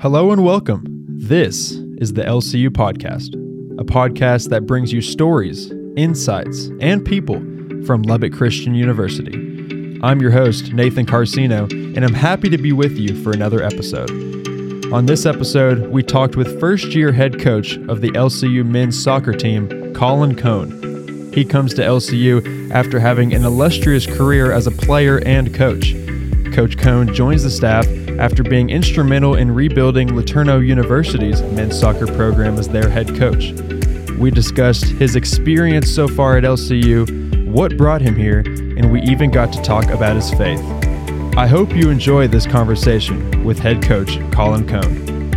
Hello 0.00 0.30
and 0.30 0.44
welcome. 0.44 0.84
This 1.08 1.72
is 1.72 2.12
the 2.12 2.22
LCU 2.22 2.68
Podcast, 2.68 3.34
a 3.80 3.84
podcast 3.84 4.48
that 4.50 4.64
brings 4.64 4.92
you 4.92 5.02
stories, 5.02 5.72
insights, 5.96 6.70
and 6.80 7.04
people 7.04 7.40
from 7.84 8.02
Lubbock 8.02 8.32
Christian 8.32 8.76
University. 8.76 9.98
I'm 10.04 10.20
your 10.20 10.30
host, 10.30 10.72
Nathan 10.72 11.04
Carcino, 11.04 11.68
and 11.96 12.04
I'm 12.04 12.14
happy 12.14 12.48
to 12.48 12.58
be 12.58 12.70
with 12.70 12.96
you 12.96 13.20
for 13.24 13.32
another 13.32 13.60
episode. 13.60 14.08
On 14.92 15.06
this 15.06 15.26
episode, 15.26 15.88
we 15.88 16.04
talked 16.04 16.36
with 16.36 16.60
first 16.60 16.94
year 16.94 17.10
head 17.10 17.40
coach 17.40 17.76
of 17.88 18.00
the 18.00 18.12
LCU 18.12 18.64
men's 18.64 19.02
soccer 19.02 19.32
team, 19.32 19.92
Collin 19.94 20.36
Cone. 20.36 21.32
He 21.34 21.44
comes 21.44 21.74
to 21.74 21.82
LCU 21.82 22.70
after 22.70 23.00
having 23.00 23.34
an 23.34 23.44
illustrious 23.44 24.06
career 24.06 24.52
as 24.52 24.68
a 24.68 24.70
player 24.70 25.18
and 25.26 25.52
coach. 25.52 25.92
Coach 26.58 26.76
Cone 26.76 27.14
joins 27.14 27.44
the 27.44 27.50
staff 27.50 27.86
after 28.18 28.42
being 28.42 28.68
instrumental 28.68 29.36
in 29.36 29.48
rebuilding 29.48 30.08
LeTourneau 30.08 30.58
University's 30.66 31.40
men's 31.40 31.78
soccer 31.78 32.08
program 32.08 32.58
as 32.58 32.66
their 32.66 32.90
head 32.90 33.14
coach. 33.16 33.52
We 34.18 34.32
discussed 34.32 34.86
his 34.86 35.14
experience 35.14 35.88
so 35.88 36.08
far 36.08 36.36
at 36.36 36.42
LCU, 36.42 37.46
what 37.46 37.76
brought 37.76 38.00
him 38.00 38.16
here, 38.16 38.40
and 38.40 38.90
we 38.90 39.00
even 39.02 39.30
got 39.30 39.52
to 39.52 39.62
talk 39.62 39.84
about 39.90 40.16
his 40.16 40.34
faith. 40.34 40.58
I 41.36 41.46
hope 41.46 41.76
you 41.76 41.90
enjoy 41.90 42.26
this 42.26 42.44
conversation 42.44 43.44
with 43.44 43.60
head 43.60 43.80
coach 43.80 44.18
Collin 44.32 44.66
Cone. 44.66 45.30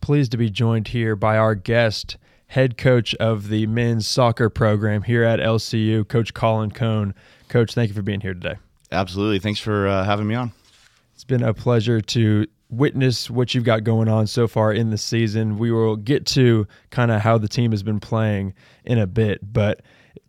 Pleased 0.00 0.30
to 0.30 0.38
be 0.38 0.50
joined 0.50 0.86
here 0.86 1.16
by 1.16 1.36
our 1.36 1.56
guest, 1.56 2.16
head 2.48 2.76
coach 2.76 3.14
of 3.16 3.48
the 3.48 3.66
men's 3.66 4.06
soccer 4.06 4.50
program 4.50 5.02
here 5.02 5.22
at 5.22 5.38
LCU, 5.38 6.06
Coach 6.08 6.34
Collin 6.34 6.70
Cone. 6.70 7.14
Coach, 7.48 7.74
thank 7.74 7.88
you 7.88 7.94
for 7.94 8.02
being 8.02 8.20
here 8.20 8.34
today. 8.34 8.56
Absolutely. 8.90 9.38
Thanks 9.38 9.60
for 9.60 9.86
uh, 9.86 10.04
having 10.04 10.26
me 10.26 10.34
on. 10.34 10.52
It's 11.14 11.24
been 11.24 11.42
a 11.42 11.52
pleasure 11.52 12.00
to 12.00 12.46
witness 12.70 13.30
what 13.30 13.54
you've 13.54 13.64
got 13.64 13.84
going 13.84 14.08
on 14.08 14.26
so 14.26 14.46
far 14.46 14.72
in 14.72 14.90
the 14.90 14.98
season. 14.98 15.58
We 15.58 15.70
will 15.70 15.96
get 15.96 16.26
to 16.26 16.66
kind 16.90 17.10
of 17.10 17.20
how 17.22 17.38
the 17.38 17.48
team 17.48 17.70
has 17.70 17.82
been 17.82 18.00
playing 18.00 18.54
in 18.84 18.98
a 18.98 19.06
bit, 19.06 19.52
but 19.52 19.82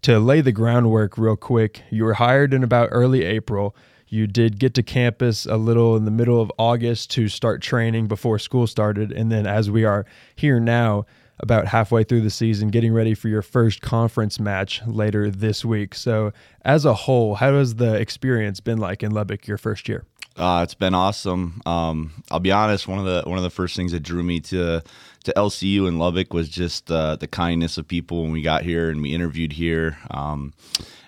to 0.03 0.19
lay 0.19 0.41
the 0.41 0.51
groundwork 0.51 1.17
real 1.17 1.35
quick, 1.35 1.83
you 1.89 2.05
were 2.05 2.13
hired 2.13 2.53
in 2.53 2.63
about 2.63 2.89
early 2.91 3.23
April. 3.23 3.75
You 4.07 4.27
did 4.27 4.59
get 4.59 4.73
to 4.75 4.83
campus 4.83 5.45
a 5.45 5.57
little 5.57 5.95
in 5.95 6.05
the 6.05 6.11
middle 6.11 6.41
of 6.41 6.51
August 6.57 7.11
to 7.11 7.27
start 7.27 7.61
training 7.61 8.07
before 8.07 8.39
school 8.39 8.65
started. 8.65 9.11
And 9.11 9.31
then, 9.31 9.45
as 9.45 9.69
we 9.69 9.83
are 9.83 10.05
here 10.35 10.59
now, 10.59 11.05
about 11.39 11.67
halfway 11.67 12.03
through 12.03 12.21
the 12.21 12.29
season, 12.29 12.69
getting 12.69 12.93
ready 12.93 13.13
for 13.13 13.27
your 13.29 13.41
first 13.41 13.81
conference 13.81 14.39
match 14.39 14.81
later 14.85 15.29
this 15.29 15.63
week. 15.63 15.95
So, 15.95 16.33
as 16.63 16.85
a 16.85 16.93
whole, 16.93 17.35
how 17.35 17.53
has 17.53 17.75
the 17.75 17.95
experience 17.95 18.59
been 18.59 18.77
like 18.77 19.03
in 19.03 19.11
Lubbock 19.11 19.47
your 19.47 19.57
first 19.57 19.87
year? 19.87 20.05
Uh, 20.35 20.61
it's 20.63 20.73
been 20.73 20.93
awesome. 20.93 21.61
Um, 21.65 22.23
I'll 22.31 22.39
be 22.39 22.51
honest. 22.51 22.87
One 22.87 22.99
of 22.99 23.05
the 23.05 23.29
one 23.29 23.37
of 23.37 23.43
the 23.43 23.49
first 23.49 23.75
things 23.75 23.91
that 23.91 24.01
drew 24.01 24.23
me 24.23 24.39
to 24.41 24.81
to 25.25 25.33
LCU 25.35 25.87
in 25.87 25.99
Lubbock 25.99 26.33
was 26.33 26.47
just 26.49 26.89
uh, 26.89 27.17
the 27.17 27.27
kindness 27.27 27.77
of 27.77 27.87
people 27.87 28.23
when 28.23 28.31
we 28.31 28.41
got 28.41 28.63
here 28.63 28.89
and 28.89 29.01
we 29.01 29.13
interviewed 29.13 29.53
here. 29.53 29.97
Um, 30.11 30.53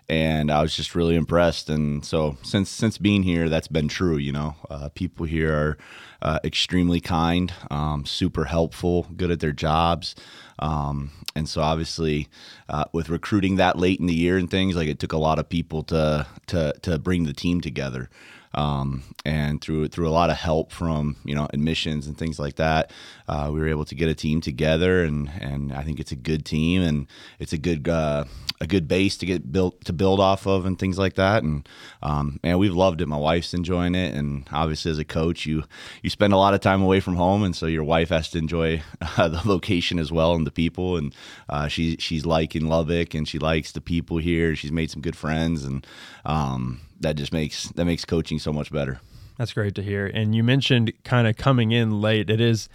and 0.09 0.51
I 0.51 0.61
was 0.61 0.75
just 0.75 0.93
really 0.93 1.15
impressed. 1.15 1.69
And 1.69 2.03
so 2.03 2.35
since 2.43 2.69
since 2.69 2.97
being 2.97 3.23
here, 3.23 3.47
that's 3.47 3.69
been 3.69 3.87
true. 3.87 4.17
You 4.17 4.33
know, 4.33 4.55
uh, 4.69 4.89
people 4.89 5.25
here 5.25 5.53
are 5.53 5.77
uh, 6.21 6.39
extremely 6.43 6.99
kind, 6.99 7.53
um, 7.69 8.05
super 8.05 8.45
helpful, 8.45 9.07
good 9.15 9.31
at 9.31 9.39
their 9.39 9.51
jobs. 9.51 10.15
Um, 10.59 11.11
and 11.35 11.47
so 11.49 11.61
obviously, 11.61 12.27
uh, 12.69 12.85
with 12.93 13.09
recruiting 13.09 13.55
that 13.55 13.77
late 13.77 13.99
in 13.99 14.05
the 14.05 14.13
year 14.13 14.37
and 14.37 14.49
things, 14.49 14.75
like 14.75 14.87
it 14.87 14.99
took 14.99 15.13
a 15.13 15.17
lot 15.17 15.39
of 15.39 15.49
people 15.49 15.83
to 15.83 16.27
to 16.47 16.73
to 16.81 16.99
bring 16.99 17.23
the 17.23 17.33
team 17.33 17.61
together. 17.61 18.09
Um, 18.53 19.03
and 19.23 19.61
through 19.61 19.87
through 19.89 20.09
a 20.09 20.11
lot 20.11 20.29
of 20.29 20.37
help 20.37 20.71
from 20.71 21.15
you 21.23 21.35
know 21.35 21.47
admissions 21.53 22.07
and 22.07 22.17
things 22.17 22.39
like 22.39 22.55
that, 22.55 22.91
uh, 23.27 23.49
we 23.53 23.59
were 23.59 23.67
able 23.67 23.85
to 23.85 23.95
get 23.95 24.09
a 24.09 24.15
team 24.15 24.41
together, 24.41 25.03
and 25.03 25.29
and 25.39 25.71
I 25.71 25.83
think 25.83 25.99
it's 25.99 26.11
a 26.11 26.17
good 26.17 26.45
team, 26.45 26.81
and 26.81 27.07
it's 27.39 27.53
a 27.53 27.57
good 27.57 27.87
uh, 27.87 28.25
a 28.59 28.67
good 28.67 28.87
base 28.87 29.17
to 29.17 29.25
get 29.25 29.51
built 29.51 29.85
to 29.85 29.93
build 29.93 30.19
off 30.19 30.45
of, 30.45 30.65
and 30.65 30.77
things 30.77 30.97
like 30.97 31.15
that. 31.15 31.43
And 31.43 31.67
um, 32.03 32.39
man, 32.43 32.57
we've 32.57 32.75
loved 32.75 33.01
it. 33.01 33.07
My 33.07 33.17
wife's 33.17 33.53
enjoying 33.53 33.95
it, 33.95 34.13
and 34.13 34.47
obviously 34.51 34.91
as 34.91 34.99
a 34.99 35.05
coach, 35.05 35.45
you 35.45 35.63
you 36.01 36.09
spend 36.09 36.33
a 36.33 36.37
lot 36.37 36.53
of 36.53 36.59
time 36.59 36.81
away 36.81 36.99
from 36.99 37.15
home, 37.15 37.43
and 37.43 37.55
so 37.55 37.67
your 37.67 37.83
wife 37.83 38.09
has 38.09 38.29
to 38.31 38.37
enjoy 38.37 38.81
uh, 39.17 39.27
the 39.29 39.41
location 39.45 39.97
as 39.97 40.11
well 40.11 40.33
and 40.33 40.45
the 40.45 40.51
people. 40.51 40.97
And 40.97 41.15
uh, 41.47 41.67
she 41.67 41.95
she's 41.97 42.25
liking 42.25 42.67
Lubbock, 42.67 43.13
and 43.13 43.27
she 43.27 43.39
likes 43.39 43.71
the 43.71 43.81
people 43.81 44.17
here. 44.17 44.55
She's 44.55 44.71
made 44.71 44.91
some 44.91 45.01
good 45.01 45.15
friends, 45.15 45.63
and 45.63 45.85
um, 46.25 46.81
that 47.01 47.15
just 47.15 47.33
makes 47.33 47.69
that 47.69 47.85
makes 47.85 48.05
coaching 48.05 48.39
so 48.39 48.53
much 48.53 48.71
better. 48.71 48.99
That's 49.37 49.53
great 49.53 49.75
to 49.75 49.83
hear. 49.83 50.07
And 50.07 50.35
you 50.35 50.43
mentioned 50.43 50.93
kind 51.03 51.27
of 51.27 51.35
coming 51.35 51.71
in 51.71 52.01
late. 52.01 52.29
It 52.29 52.41
is 52.41 52.69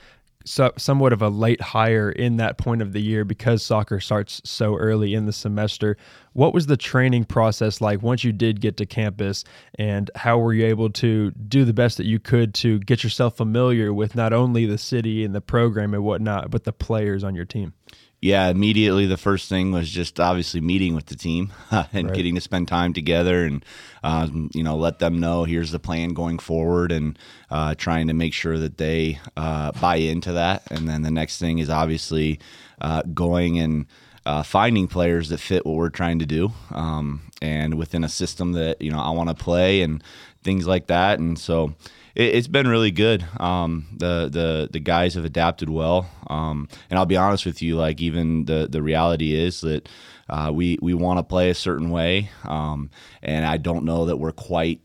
so, 0.44 0.72
somewhat 0.76 1.12
of 1.12 1.22
a 1.22 1.28
late 1.28 1.60
hire 1.60 2.10
in 2.10 2.36
that 2.38 2.56
point 2.56 2.82
of 2.82 2.92
the 2.92 3.00
year 3.00 3.24
because 3.24 3.62
soccer 3.62 4.00
starts 4.00 4.40
so 4.44 4.76
early 4.76 5.14
in 5.14 5.26
the 5.26 5.32
semester. 5.32 5.96
What 6.36 6.52
was 6.52 6.66
the 6.66 6.76
training 6.76 7.24
process 7.24 7.80
like 7.80 8.02
once 8.02 8.22
you 8.22 8.30
did 8.30 8.60
get 8.60 8.76
to 8.76 8.84
campus, 8.84 9.42
and 9.78 10.10
how 10.14 10.38
were 10.38 10.52
you 10.52 10.66
able 10.66 10.90
to 10.90 11.30
do 11.30 11.64
the 11.64 11.72
best 11.72 11.96
that 11.96 12.04
you 12.04 12.18
could 12.18 12.52
to 12.56 12.78
get 12.80 13.02
yourself 13.02 13.38
familiar 13.38 13.90
with 13.92 14.14
not 14.14 14.34
only 14.34 14.66
the 14.66 14.76
city 14.76 15.24
and 15.24 15.34
the 15.34 15.40
program 15.40 15.94
and 15.94 16.04
whatnot, 16.04 16.50
but 16.50 16.64
the 16.64 16.74
players 16.74 17.24
on 17.24 17.34
your 17.34 17.46
team? 17.46 17.72
yeah, 18.20 18.48
immediately 18.48 19.06
the 19.06 19.16
first 19.16 19.48
thing 19.48 19.72
was 19.72 19.90
just 19.90 20.18
obviously 20.18 20.60
meeting 20.60 20.94
with 20.94 21.06
the 21.06 21.16
team 21.16 21.52
and 21.70 22.08
right. 22.08 22.14
getting 22.14 22.34
to 22.34 22.40
spend 22.40 22.66
time 22.66 22.92
together 22.92 23.44
and 23.44 23.64
um, 24.02 24.50
you 24.54 24.62
know 24.62 24.76
let 24.76 24.98
them 24.98 25.20
know 25.20 25.44
here's 25.44 25.70
the 25.70 25.78
plan 25.78 26.10
going 26.10 26.38
forward 26.38 26.92
and 26.92 27.18
uh, 27.50 27.74
trying 27.74 28.08
to 28.08 28.14
make 28.14 28.32
sure 28.32 28.58
that 28.58 28.78
they 28.78 29.18
uh, 29.36 29.72
buy 29.72 29.96
into 29.96 30.32
that. 30.32 30.62
And 30.70 30.88
then 30.88 31.02
the 31.02 31.10
next 31.10 31.38
thing 31.38 31.58
is 31.58 31.70
obviously 31.70 32.40
uh, 32.80 33.02
going 33.02 33.58
and 33.58 33.86
uh, 34.26 34.42
finding 34.42 34.88
players 34.88 35.28
that 35.28 35.38
fit 35.38 35.64
what 35.64 35.76
we're 35.76 35.88
trying 35.88 36.18
to 36.18 36.26
do 36.26 36.50
um, 36.72 37.22
and 37.40 37.74
within 37.74 38.02
a 38.02 38.08
system 38.08 38.52
that 38.52 38.82
you 38.82 38.90
know 38.90 38.98
I 38.98 39.10
want 39.10 39.28
to 39.28 39.34
play 39.34 39.82
and 39.82 40.02
things 40.42 40.66
like 40.66 40.88
that. 40.88 41.18
And 41.20 41.38
so 41.38 41.74
it, 42.16 42.34
has 42.34 42.48
been 42.48 42.66
really 42.66 42.90
good. 42.90 43.24
Um, 43.38 43.86
the 43.96 44.28
the 44.30 44.68
the 44.72 44.80
guys 44.80 45.14
have 45.14 45.24
adapted 45.24 45.68
well, 45.68 46.10
um, 46.28 46.68
and 46.90 46.98
I'll 46.98 47.06
be 47.06 47.16
honest 47.16 47.46
with 47.46 47.62
you. 47.62 47.76
Like 47.76 48.00
even 48.00 48.46
the 48.46 48.66
the 48.68 48.82
reality 48.82 49.34
is 49.34 49.60
that 49.60 49.88
uh, 50.28 50.50
we 50.52 50.78
we 50.82 50.92
want 50.92 51.18
to 51.18 51.22
play 51.22 51.50
a 51.50 51.54
certain 51.54 51.90
way, 51.90 52.30
um, 52.44 52.90
and 53.22 53.46
I 53.46 53.58
don't 53.58 53.84
know 53.84 54.06
that 54.06 54.16
we're 54.16 54.32
quite 54.32 54.80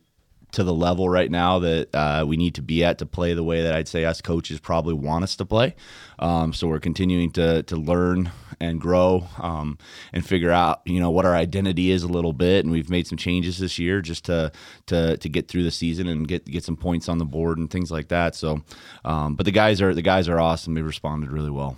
to 0.52 0.64
the 0.64 0.74
level 0.74 1.10
right 1.10 1.30
now 1.30 1.60
that 1.60 1.94
uh, 1.94 2.26
we 2.28 2.38
need 2.38 2.56
to 2.56 2.62
be 2.62 2.84
at 2.84 2.98
to 3.00 3.06
play 3.06 3.34
the 3.34 3.44
way 3.44 3.64
that 3.64 3.74
I'd 3.74 3.88
say 3.88 4.06
us 4.06 4.22
coaches 4.22 4.60
probably 4.60 4.94
want 4.94 5.24
us 5.24 5.36
to 5.38 5.46
play. 5.46 5.76
Um, 6.20 6.54
so 6.54 6.68
we're 6.68 6.80
continuing 6.80 7.32
to 7.32 7.64
to 7.64 7.76
learn 7.76 8.32
and 8.60 8.80
grow 8.80 9.28
um, 9.40 9.78
and 10.14 10.26
figure 10.26 10.52
out 10.52 10.82
you 10.86 11.00
know 11.00 11.10
what 11.10 11.26
our 11.26 11.36
identity 11.36 11.92
is 11.92 12.04
a 12.04 12.08
little 12.08 12.34
bit. 12.34 12.64
And 12.64 12.72
we've 12.72 12.90
made 12.90 13.08
some 13.08 13.18
changes 13.18 13.60
this 13.60 13.80
year 13.80 14.02
just 14.02 14.26
to 14.26 14.52
to 14.88 15.18
to 15.18 15.30
get 15.30 15.48
through 15.48 15.64
the 15.64 15.72
season 15.72 16.08
and 16.08 16.28
get 16.28 16.46
get 16.46 16.64
some 16.64 16.78
points 16.78 17.10
on 17.10 17.18
the 17.18 17.26
board 17.26 17.58
and 17.58 17.70
things 17.70 17.92
like 17.92 18.10
that. 18.10 18.36
So, 18.36 18.62
um, 19.06 19.36
but 19.36 19.46
the 19.46 19.52
guys 19.52 19.82
are 19.82 19.94
the 19.94 20.02
guys 20.02 20.28
are 20.28 20.40
awesome. 20.40 20.74
They 20.74 20.82
responded 20.82 21.32
really 21.32 21.52
well 21.52 21.78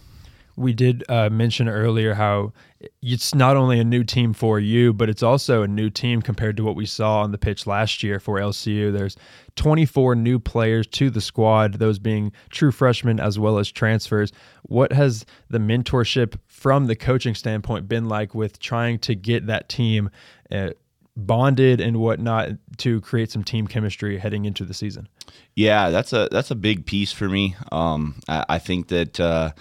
we 0.56 0.74
did 0.74 1.04
uh, 1.10 1.30
mention 1.30 1.68
earlier 1.68 2.14
how 2.14 2.54
it's 3.02 3.34
not 3.34 3.56
only 3.56 3.80
a 3.80 3.84
new 3.84 4.04
team 4.04 4.34
for 4.34 4.60
you, 4.60 4.94
but 4.94 5.10
it's 5.10 5.24
also 5.24 5.64
a 5.64 5.68
new 5.68 5.90
team 5.90 6.22
compared 6.22 6.58
to 6.58 6.64
what 6.64 6.76
we 6.76 6.86
saw 6.86 7.22
on 7.22 7.32
the 7.32 7.38
pitch 7.38 7.66
last 7.66 8.04
year 8.04 8.20
for 8.20 8.40
LCU. 8.40 8.92
There's 8.92 9.16
24 9.56 10.16
new 10.16 10.40
players 10.40 10.86
to 10.88 11.10
the 11.10 11.22
squad, 11.22 11.76
those 11.76 12.00
being 12.00 12.32
true 12.50 12.72
freshmen 12.72 13.20
as 13.20 13.40
well 13.40 13.58
as 13.58 13.72
transfers. 13.72 14.32
What 14.64 14.92
has 14.92 15.26
the 15.50 15.60
mentorship 15.60 16.38
from 16.48 16.88
the 16.88 16.96
coaching 16.96 17.36
standpoint 17.36 17.88
been 17.88 18.08
like 18.08 18.36
with 18.36 18.60
trying 18.60 19.00
to 19.00 19.16
get 19.16 19.48
that 19.48 19.70
team 19.70 20.10
uh, 20.52 20.72
bonded 21.16 21.80
and 21.80 21.98
whatnot 21.98 22.52
to 22.78 23.02
create 23.02 23.32
some 23.32 23.44
team 23.44 23.68
chemistry 23.68 24.18
heading 24.18 24.46
into 24.46 24.66
the 24.66 24.74
season? 24.74 25.08
Yeah, 25.56 25.90
that's 25.90 26.14
a 26.14 26.28
that's 26.32 26.52
a 26.52 26.56
big 26.56 26.86
piece 26.86 27.12
for 27.12 27.30
me. 27.30 27.56
Um, 27.72 28.16
I, 28.28 28.46
I, 28.50 28.60
think 28.60 28.90
that. 28.90 29.20
Uh, 29.20 29.52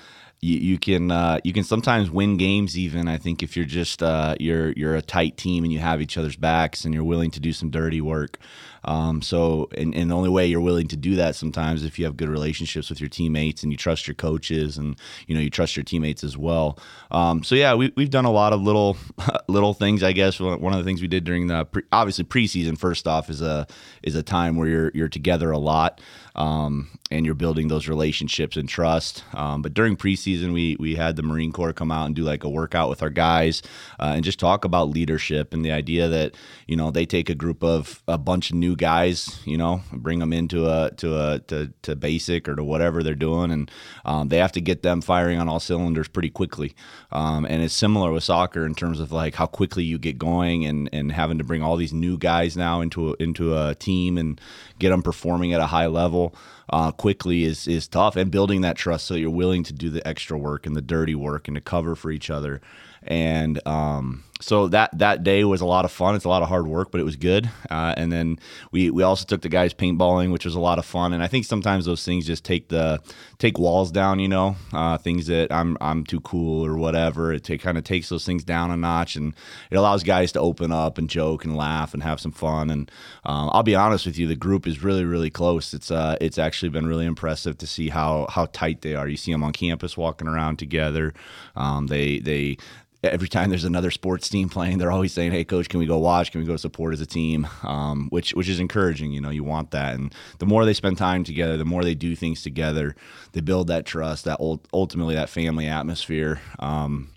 you, 0.42 0.58
you 0.58 0.78
can 0.78 1.10
uh, 1.10 1.38
you 1.44 1.52
can 1.52 1.64
sometimes 1.64 2.10
win 2.10 2.36
games 2.36 2.76
even 2.76 3.08
I 3.08 3.16
think 3.16 3.42
if 3.42 3.56
you're 3.56 3.64
just 3.64 4.02
uh, 4.02 4.34
you're 4.38 4.72
you're 4.72 4.96
a 4.96 5.02
tight 5.02 5.36
team 5.36 5.64
and 5.64 5.72
you 5.72 5.78
have 5.78 6.02
each 6.02 6.18
other's 6.18 6.36
backs 6.36 6.84
and 6.84 6.92
you're 6.92 7.04
willing 7.04 7.30
to 7.30 7.40
do 7.40 7.52
some 7.52 7.70
dirty 7.70 8.00
work. 8.00 8.38
Um, 8.84 9.22
so 9.22 9.68
and, 9.76 9.94
and 9.94 10.10
the 10.10 10.16
only 10.16 10.28
way 10.28 10.46
you're 10.46 10.60
willing 10.60 10.88
to 10.88 10.96
do 10.96 11.16
that 11.16 11.36
sometimes 11.36 11.84
if 11.84 11.98
you 11.98 12.04
have 12.04 12.16
good 12.16 12.28
relationships 12.28 12.90
with 12.90 13.00
your 13.00 13.08
teammates 13.08 13.62
and 13.62 13.70
you 13.70 13.78
trust 13.78 14.06
your 14.06 14.14
coaches 14.14 14.76
and 14.78 14.96
you 15.26 15.34
know 15.34 15.40
you 15.40 15.50
trust 15.50 15.76
your 15.76 15.84
teammates 15.84 16.24
as 16.24 16.36
well. 16.36 16.78
Um, 17.10 17.44
so 17.44 17.54
yeah, 17.54 17.74
we, 17.74 17.92
we've 17.96 18.10
done 18.10 18.24
a 18.24 18.30
lot 18.30 18.52
of 18.52 18.60
little 18.60 18.96
little 19.48 19.74
things. 19.74 20.02
I 20.02 20.12
guess 20.12 20.40
one 20.40 20.72
of 20.72 20.78
the 20.78 20.84
things 20.84 21.00
we 21.00 21.08
did 21.08 21.24
during 21.24 21.46
the 21.46 21.64
pre- 21.64 21.82
obviously 21.92 22.24
preseason 22.24 22.78
first 22.78 23.06
off 23.06 23.30
is 23.30 23.42
a 23.42 23.66
is 24.02 24.14
a 24.14 24.22
time 24.22 24.56
where 24.56 24.68
you're 24.68 24.90
you're 24.94 25.08
together 25.08 25.50
a 25.50 25.58
lot 25.58 26.00
um, 26.34 26.88
and 27.10 27.26
you're 27.26 27.34
building 27.34 27.68
those 27.68 27.88
relationships 27.88 28.56
and 28.56 28.68
trust. 28.68 29.24
Um, 29.34 29.62
but 29.62 29.74
during 29.74 29.96
preseason 29.96 30.52
we 30.52 30.76
we 30.78 30.94
had 30.94 31.16
the 31.16 31.22
Marine 31.22 31.52
Corps 31.52 31.72
come 31.72 31.90
out 31.90 32.06
and 32.06 32.14
do 32.14 32.22
like 32.22 32.44
a 32.44 32.48
workout 32.48 32.88
with 32.88 33.02
our 33.02 33.10
guys 33.10 33.62
uh, 34.00 34.12
and 34.14 34.24
just 34.24 34.38
talk 34.38 34.64
about 34.64 34.88
leadership 34.88 35.52
and 35.52 35.64
the 35.64 35.72
idea 35.72 36.08
that 36.08 36.34
you 36.66 36.76
know 36.76 36.90
they 36.90 37.06
take 37.06 37.28
a 37.28 37.34
group 37.34 37.62
of 37.62 38.02
a 38.08 38.18
bunch 38.18 38.50
of 38.50 38.56
new 38.56 38.71
guys, 38.76 39.40
you 39.44 39.56
know, 39.56 39.82
bring 39.92 40.18
them 40.18 40.32
into 40.32 40.66
a 40.66 40.90
to 40.98 41.18
a 41.18 41.38
to, 41.40 41.72
to 41.82 41.96
basic 41.96 42.48
or 42.48 42.56
to 42.56 42.64
whatever 42.64 43.02
they're 43.02 43.14
doing, 43.14 43.50
and 43.50 43.70
um, 44.04 44.28
they 44.28 44.38
have 44.38 44.52
to 44.52 44.60
get 44.60 44.82
them 44.82 45.00
firing 45.00 45.38
on 45.38 45.48
all 45.48 45.60
cylinders 45.60 46.08
pretty 46.08 46.30
quickly. 46.30 46.74
Um, 47.10 47.44
and 47.44 47.62
it's 47.62 47.74
similar 47.74 48.12
with 48.12 48.24
soccer 48.24 48.66
in 48.66 48.74
terms 48.74 49.00
of 49.00 49.12
like 49.12 49.34
how 49.34 49.46
quickly 49.46 49.84
you 49.84 49.98
get 49.98 50.18
going 50.18 50.66
and 50.66 50.88
and 50.92 51.12
having 51.12 51.38
to 51.38 51.44
bring 51.44 51.62
all 51.62 51.76
these 51.76 51.92
new 51.92 52.18
guys 52.18 52.56
now 52.56 52.80
into 52.80 53.10
a, 53.10 53.14
into 53.18 53.56
a 53.56 53.74
team 53.74 54.18
and 54.18 54.40
get 54.78 54.90
them 54.90 55.02
performing 55.02 55.52
at 55.52 55.60
a 55.60 55.66
high 55.66 55.86
level 55.86 56.34
uh, 56.70 56.92
quickly 56.92 57.44
is 57.44 57.66
is 57.66 57.88
tough. 57.88 58.16
And 58.16 58.30
building 58.30 58.60
that 58.62 58.76
trust 58.76 59.06
so 59.06 59.14
you're 59.14 59.30
willing 59.30 59.62
to 59.64 59.72
do 59.72 59.90
the 59.90 60.06
extra 60.06 60.38
work 60.38 60.66
and 60.66 60.76
the 60.76 60.82
dirty 60.82 61.14
work 61.14 61.48
and 61.48 61.54
to 61.54 61.60
cover 61.60 61.94
for 61.94 62.10
each 62.10 62.30
other 62.30 62.60
and 63.02 63.64
um, 63.66 64.24
so 64.42 64.66
that 64.68 64.98
that 64.98 65.22
day 65.22 65.44
was 65.44 65.60
a 65.60 65.66
lot 65.66 65.84
of 65.84 65.92
fun. 65.92 66.16
It's 66.16 66.24
a 66.24 66.28
lot 66.28 66.42
of 66.42 66.48
hard 66.48 66.66
work, 66.66 66.90
but 66.90 67.00
it 67.00 67.04
was 67.04 67.16
good. 67.16 67.48
Uh, 67.70 67.94
and 67.96 68.10
then 68.10 68.38
we 68.72 68.90
we 68.90 69.04
also 69.04 69.24
took 69.24 69.40
the 69.40 69.48
guys 69.48 69.72
paintballing, 69.72 70.32
which 70.32 70.44
was 70.44 70.56
a 70.56 70.60
lot 70.60 70.78
of 70.78 70.84
fun. 70.84 71.12
And 71.12 71.22
I 71.22 71.28
think 71.28 71.44
sometimes 71.44 71.84
those 71.84 72.04
things 72.04 72.26
just 72.26 72.44
take 72.44 72.68
the 72.68 73.00
take 73.38 73.56
walls 73.56 73.92
down. 73.92 74.18
You 74.18 74.28
know, 74.28 74.56
uh, 74.72 74.98
things 74.98 75.28
that 75.28 75.52
I'm 75.52 75.78
I'm 75.80 76.04
too 76.04 76.20
cool 76.20 76.66
or 76.66 76.76
whatever. 76.76 77.32
It 77.32 77.46
kind 77.60 77.78
of 77.78 77.84
takes 77.84 78.08
those 78.08 78.26
things 78.26 78.42
down 78.42 78.72
a 78.72 78.76
notch, 78.76 79.14
and 79.14 79.32
it 79.70 79.76
allows 79.76 80.02
guys 80.02 80.32
to 80.32 80.40
open 80.40 80.72
up 80.72 80.98
and 80.98 81.08
joke 81.08 81.44
and 81.44 81.56
laugh 81.56 81.94
and 81.94 82.02
have 82.02 82.20
some 82.20 82.32
fun. 82.32 82.68
And 82.68 82.90
um, 83.24 83.48
I'll 83.52 83.62
be 83.62 83.76
honest 83.76 84.06
with 84.06 84.18
you, 84.18 84.26
the 84.26 84.34
group 84.34 84.66
is 84.66 84.82
really 84.82 85.04
really 85.04 85.30
close. 85.30 85.72
It's 85.72 85.92
uh 85.92 86.16
it's 86.20 86.38
actually 86.38 86.70
been 86.70 86.86
really 86.86 87.06
impressive 87.06 87.58
to 87.58 87.66
see 87.66 87.90
how 87.90 88.26
how 88.28 88.46
tight 88.46 88.82
they 88.82 88.96
are. 88.96 89.06
You 89.06 89.16
see 89.16 89.30
them 89.30 89.44
on 89.44 89.52
campus 89.52 89.96
walking 89.96 90.26
around 90.26 90.58
together. 90.58 91.14
Um, 91.54 91.86
they 91.86 92.18
they 92.18 92.56
every 93.02 93.28
time 93.28 93.50
there's 93.50 93.64
another 93.64 93.90
sports 93.90 94.28
team 94.28 94.48
playing, 94.48 94.78
they're 94.78 94.92
always 94.92 95.12
saying, 95.12 95.32
"Hey, 95.32 95.44
coach, 95.44 95.68
can 95.68 95.80
we 95.80 95.86
go 95.86 95.98
watch? 95.98 96.32
Can 96.32 96.40
we 96.40 96.46
go 96.46 96.56
support 96.56 96.94
as 96.94 97.00
a 97.00 97.06
team?" 97.06 97.46
Um, 97.62 98.08
which 98.10 98.32
which 98.32 98.48
is 98.48 98.60
encouraging. 98.60 99.12
You 99.12 99.20
know, 99.20 99.30
you 99.30 99.44
want 99.44 99.70
that, 99.72 99.94
and 99.94 100.14
the 100.38 100.46
more 100.46 100.64
they 100.64 100.74
spend 100.74 100.98
time 100.98 101.24
together, 101.24 101.56
the 101.56 101.64
more 101.64 101.82
they 101.82 101.94
do 101.94 102.14
things 102.14 102.42
together, 102.42 102.94
they 103.32 103.40
build 103.40 103.66
that 103.68 103.86
trust, 103.86 104.24
that 104.24 104.38
ultimately 104.72 105.14
that 105.14 105.28
family 105.28 105.66
atmosphere. 105.66 106.40
Um, 106.58 107.10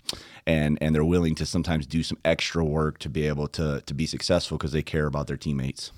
and, 0.48 0.78
and 0.80 0.94
they're 0.94 1.04
willing 1.04 1.34
to 1.34 1.44
sometimes 1.44 1.88
do 1.88 2.04
some 2.04 2.18
extra 2.24 2.64
work 2.64 2.98
to 2.98 3.08
be 3.08 3.26
able 3.26 3.48
to 3.48 3.82
to 3.84 3.94
be 3.94 4.06
successful 4.06 4.56
because 4.56 4.72
they 4.72 4.82
care 4.82 5.06
about 5.06 5.26
their 5.26 5.36
teammates. 5.36 5.92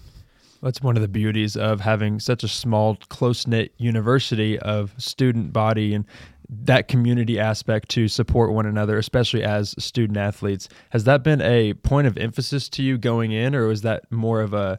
That's 0.63 0.83
one 0.83 0.97
of 0.97 1.03
the 1.03 1.09
beauties 1.09 1.57
of 1.57 1.81
having 1.81 2.19
such 2.19 2.43
a 2.43 2.49
small, 2.49 2.97
close 3.09 3.47
knit 3.47 3.73
university 3.77 4.59
of 4.59 4.93
student 4.99 5.53
body 5.53 5.95
and 5.95 6.05
that 6.49 6.89
community 6.89 7.39
aspect 7.39 7.89
to 7.91 8.09
support 8.09 8.53
one 8.53 8.67
another, 8.67 8.99
especially 8.99 9.43
as 9.43 9.75
student 9.79 10.17
athletes. 10.17 10.69
Has 10.91 11.05
that 11.05 11.23
been 11.23 11.43
a 11.43 11.75
point 11.75 12.07
of 12.07 12.17
emphasis 12.17 12.69
to 12.71 12.83
you 12.83 12.97
going 12.97 13.33
in, 13.33 13.55
or 13.55 13.67
was 13.67 13.83
that 13.83 14.11
more 14.11 14.41
of 14.41 14.55
a 14.55 14.79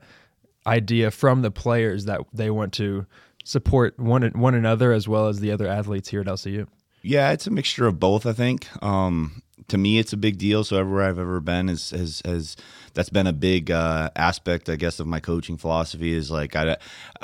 idea 0.66 1.12
from 1.12 1.42
the 1.42 1.52
players 1.52 2.06
that 2.06 2.22
they 2.34 2.50
want 2.50 2.74
to 2.74 3.06
support 3.44 4.00
one 4.00 4.24
one 4.36 4.56
another 4.56 4.92
as 4.92 5.08
well 5.08 5.28
as 5.28 5.40
the 5.40 5.52
other 5.52 5.68
athletes 5.68 6.10
here 6.10 6.22
at 6.22 6.28
LCU? 6.28 6.68
Yeah, 7.02 7.32
it's 7.32 7.48
a 7.48 7.52
mixture 7.52 7.88
of 7.88 8.00
both. 8.00 8.26
I 8.26 8.34
think. 8.34 8.68
Um, 8.84 9.42
to 9.68 9.78
me, 9.78 10.00
it's 10.00 10.14
a 10.14 10.18
big 10.18 10.38
deal. 10.38 10.64
So 10.64 10.78
everywhere 10.78 11.06
I've 11.06 11.20
ever 11.20 11.40
been 11.40 11.70
is 11.70 11.92
has 11.92 12.22
has 12.26 12.56
that's 12.94 13.10
been 13.10 13.28
a 13.28 13.34
big 13.34 13.72
uh, 13.72 14.10
aspect, 14.16 14.70
I 14.70 14.76
guess, 14.76 15.00
of 15.00 15.08
my 15.08 15.20
coaching 15.20 15.58
philosophy. 15.58 16.14
Is 16.14 16.32
like 16.32 16.56
I, 16.56 16.78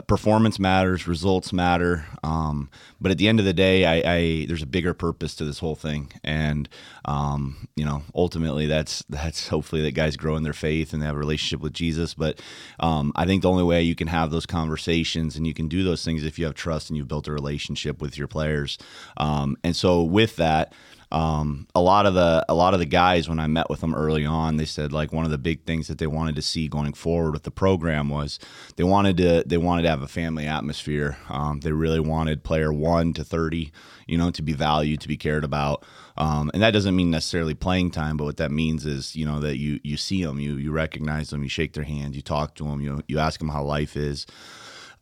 performance 0.07 0.59
matters, 0.59 1.07
results 1.07 1.51
matter, 1.53 2.05
um, 2.23 2.69
but 3.01 3.11
at 3.11 3.17
the 3.17 3.27
end 3.27 3.39
of 3.39 3.45
the 3.45 3.53
day, 3.53 3.85
I, 3.85 4.13
I, 4.15 4.45
there's 4.47 4.61
a 4.61 4.67
bigger 4.67 4.93
purpose 4.93 5.35
to 5.35 5.45
this 5.45 5.59
whole 5.59 5.75
thing, 5.75 6.11
and 6.23 6.69
um, 7.05 7.67
you 7.75 7.85
know, 7.85 8.03
ultimately, 8.13 8.65
that's 8.65 9.03
that's 9.09 9.47
hopefully 9.47 9.81
that 9.83 9.91
guys 9.91 10.17
grow 10.17 10.35
in 10.35 10.43
their 10.43 10.53
faith 10.53 10.93
and 10.93 11.01
they 11.01 11.05
have 11.05 11.15
a 11.15 11.19
relationship 11.19 11.61
with 11.61 11.73
Jesus. 11.73 12.13
But 12.13 12.41
um, 12.79 13.11
I 13.15 13.25
think 13.25 13.41
the 13.41 13.49
only 13.49 13.63
way 13.63 13.81
you 13.81 13.95
can 13.95 14.07
have 14.07 14.31
those 14.31 14.45
conversations 14.45 15.35
and 15.35 15.45
you 15.45 15.53
can 15.53 15.67
do 15.67 15.83
those 15.83 16.03
things 16.03 16.23
if 16.23 16.39
you 16.39 16.45
have 16.45 16.55
trust 16.55 16.89
and 16.89 16.97
you've 16.97 17.07
built 17.07 17.27
a 17.27 17.31
relationship 17.31 18.01
with 18.01 18.17
your 18.17 18.27
players. 18.27 18.77
Um, 19.17 19.57
and 19.63 19.75
so 19.75 20.03
with 20.03 20.35
that 20.37 20.73
um, 21.11 21.67
a 21.75 21.81
lot 21.81 22.05
of 22.05 22.13
the 22.13 22.45
a 22.49 22.53
lot 22.53 22.73
of 22.73 22.79
the 22.79 22.85
guys 22.85 23.29
when 23.29 23.39
I 23.39 23.47
met 23.47 23.69
with 23.69 23.81
them 23.81 23.93
early 23.93 24.25
on, 24.25 24.57
they 24.57 24.65
said 24.65 24.91
like 24.91 25.13
one 25.13 25.25
of 25.25 25.31
the 25.31 25.37
big 25.37 25.63
things 25.63 25.87
that 25.87 25.97
they 25.97 26.07
wanted 26.07 26.35
to 26.35 26.41
see 26.41 26.67
going 26.67 26.93
forward 26.93 27.31
with 27.31 27.43
the 27.43 27.51
program 27.51 28.09
was 28.09 28.39
they 28.75 28.83
wanted 28.83 29.17
to 29.17 29.43
they 29.45 29.57
wanted 29.57 29.83
to 29.83 29.89
have 29.89 30.01
a 30.01 30.07
family 30.07 30.47
atmosphere. 30.47 31.17
Um, 31.29 31.59
they 31.59 31.71
really 31.71 31.99
wanted 31.99 32.43
player 32.43 32.73
one 32.73 33.13
to 33.13 33.23
thirty, 33.23 33.71
you 34.07 34.17
know, 34.17 34.31
to 34.31 34.41
be 34.41 34.53
valued, 34.53 35.01
to 35.01 35.07
be 35.07 35.17
cared 35.17 35.43
about. 35.43 35.85
Um, 36.17 36.49
and 36.53 36.63
that 36.63 36.71
doesn't 36.71 36.95
mean 36.95 37.11
necessarily 37.11 37.53
playing 37.53 37.91
time, 37.91 38.17
but 38.17 38.23
what 38.23 38.37
that 38.37 38.51
means 38.51 38.85
is 38.85 39.15
you 39.15 39.25
know 39.25 39.39
that 39.41 39.57
you 39.57 39.79
you 39.83 39.97
see 39.97 40.23
them, 40.23 40.39
you 40.39 40.55
you 40.55 40.71
recognize 40.71 41.29
them, 41.29 41.43
you 41.43 41.49
shake 41.49 41.73
their 41.73 41.83
hand, 41.83 42.15
you 42.15 42.21
talk 42.21 42.55
to 42.55 42.63
them, 42.63 42.81
you 42.81 43.01
you 43.07 43.19
ask 43.19 43.39
them 43.39 43.49
how 43.49 43.63
life 43.63 43.95
is. 43.95 44.25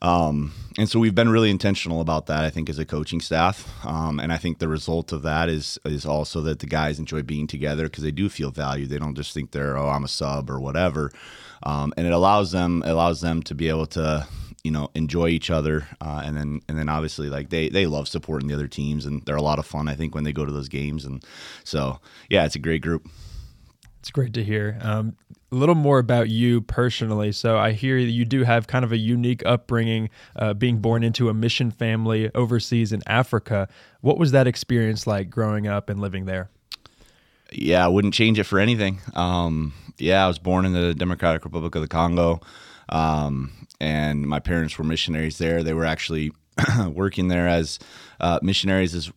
Um, 0.04 0.52
and 0.78 0.90
so 0.90 1.00
we've 1.00 1.16
been 1.16 1.30
really 1.30 1.50
intentional 1.50 2.02
about 2.02 2.26
that, 2.26 2.44
I 2.44 2.50
think, 2.50 2.70
as 2.70 2.78
a 2.78 2.86
coaching 2.86 3.22
staff. 3.22 3.86
Um, 3.86 4.20
and 4.20 4.34
I 4.34 4.38
think 4.38 4.60
the 4.60 4.68
result 4.68 5.14
of 5.14 5.22
that 5.22 5.50
is 5.50 5.80
is 5.86 6.06
also 6.06 6.42
that 6.42 6.60
the 6.60 6.68
guys 6.68 7.00
enjoy 7.00 7.24
being 7.24 7.48
together 7.48 7.86
because 7.86 8.04
they 8.04 8.12
do 8.12 8.28
feel 8.28 8.52
valued. 8.52 8.90
They 8.90 9.00
don't 9.00 9.16
just 9.16 9.34
think 9.34 9.52
they're 9.52 9.78
oh 9.78 9.90
I'm 9.90 10.04
a 10.04 10.10
sub 10.10 10.50
or 10.50 10.60
whatever. 10.60 11.12
Um, 11.64 11.94
and 11.96 12.06
it 12.06 12.14
allows 12.14 12.52
them 12.52 12.84
allows 12.86 13.22
them 13.22 13.42
to 13.44 13.56
be 13.56 13.70
able 13.70 13.86
to 13.88 14.28
you 14.64 14.72
know 14.72 14.90
enjoy 14.96 15.28
each 15.28 15.50
other 15.50 15.88
uh, 16.02 16.22
and 16.26 16.36
then 16.36 16.62
and 16.68 16.78
then 16.78 16.90
obviously 16.90 17.30
like 17.30 17.50
they 17.50 17.70
they 17.70 17.86
love 17.86 18.08
supporting 18.08 18.48
the 18.48 18.54
other 18.54 18.68
teams 18.68 19.06
and 19.06 19.22
they're 19.26 19.36
a 19.36 19.42
lot 19.42 19.60
of 19.60 19.66
fun 19.66 19.88
I 19.88 19.96
think 19.96 20.16
when 20.16 20.24
they 20.24 20.34
go 20.34 20.46
to 20.46 20.52
those 20.52 20.70
games 20.70 21.06
and 21.06 21.24
so 21.64 22.00
yeah 22.30 22.46
it's 22.46 22.56
a 22.56 22.60
great 22.60 22.82
group. 22.82 23.08
It's 24.00 24.12
great 24.12 24.34
to 24.34 24.44
hear. 24.44 24.78
Um, 24.82 25.16
a 25.54 25.56
little 25.56 25.76
more 25.76 26.00
about 26.00 26.30
you 26.30 26.62
personally. 26.62 27.32
So 27.32 27.58
I 27.58 27.74
hear 27.74 27.98
you 27.98 28.26
do 28.26 28.44
have 28.44 28.66
kind 28.66 28.84
of 28.84 28.92
a 28.92 28.98
unique 28.98 29.44
upbringing, 29.46 30.10
uh, 30.36 30.56
being 30.56 30.80
born 30.80 31.04
into 31.04 31.30
a 31.30 31.34
mission 31.34 31.70
family 31.70 32.32
overseas 32.34 32.92
in 32.92 33.04
Africa. 33.06 33.70
What 34.02 34.18
was 34.18 34.32
that 34.32 34.48
experience 34.48 35.06
like 35.06 35.30
growing 35.30 35.68
up 35.68 35.90
and 35.90 36.02
living 36.02 36.26
there? 36.26 36.50
Yeah, 37.52 37.86
I 37.86 37.88
wouldn't 37.88 38.16
change 38.16 38.40
it 38.40 38.46
for 38.46 38.58
anything. 38.58 39.00
Um, 39.14 39.74
yeah, 40.00 40.26
I 40.26 40.28
was 40.28 40.40
born 40.40 40.66
in 40.66 40.74
the 40.74 40.96
Democratic 40.96 41.46
Republic 41.46 41.76
of 41.76 41.84
the 41.84 41.88
Congo, 41.88 42.42
um, 42.90 43.52
and 43.80 44.24
my 44.24 44.40
parents 44.40 44.76
were 44.80 44.84
missionaries 44.84 45.38
there. 45.38 45.62
They 45.62 45.74
were 45.74 45.86
actually 45.86 46.32
working 46.88 47.28
there 47.28 47.48
as 47.48 47.78
uh, 48.20 48.40
missionaries 48.42 48.96
as 48.96 49.12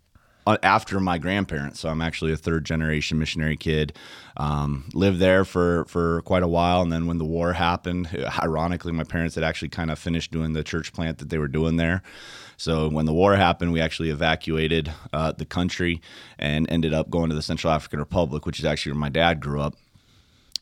after 0.62 1.00
my 1.00 1.18
grandparents. 1.18 1.80
So 1.80 1.88
I'm 1.88 2.00
actually 2.00 2.32
a 2.32 2.36
third 2.36 2.64
generation 2.64 3.18
missionary 3.18 3.56
kid. 3.56 3.96
Um, 4.36 4.88
lived 4.92 5.18
there 5.18 5.44
for 5.44 5.84
for 5.86 6.22
quite 6.22 6.42
a 6.42 6.48
while, 6.48 6.82
and 6.82 6.92
then 6.92 7.06
when 7.06 7.18
the 7.18 7.24
war 7.24 7.52
happened, 7.52 8.08
ironically, 8.42 8.92
my 8.92 9.04
parents 9.04 9.34
had 9.34 9.44
actually 9.44 9.70
kind 9.70 9.90
of 9.90 9.98
finished 9.98 10.30
doing 10.30 10.52
the 10.52 10.62
church 10.62 10.92
plant 10.92 11.18
that 11.18 11.30
they 11.30 11.38
were 11.38 11.48
doing 11.48 11.76
there. 11.76 12.02
So 12.56 12.88
when 12.88 13.04
the 13.04 13.12
war 13.12 13.36
happened, 13.36 13.72
we 13.72 13.80
actually 13.80 14.10
evacuated 14.10 14.90
uh, 15.12 15.32
the 15.32 15.44
country 15.44 16.00
and 16.38 16.70
ended 16.70 16.94
up 16.94 17.10
going 17.10 17.28
to 17.28 17.36
the 17.36 17.42
Central 17.42 17.72
African 17.72 17.98
Republic, 17.98 18.46
which 18.46 18.58
is 18.58 18.64
actually 18.64 18.92
where 18.92 19.00
my 19.00 19.10
dad 19.10 19.40
grew 19.40 19.60
up, 19.60 19.74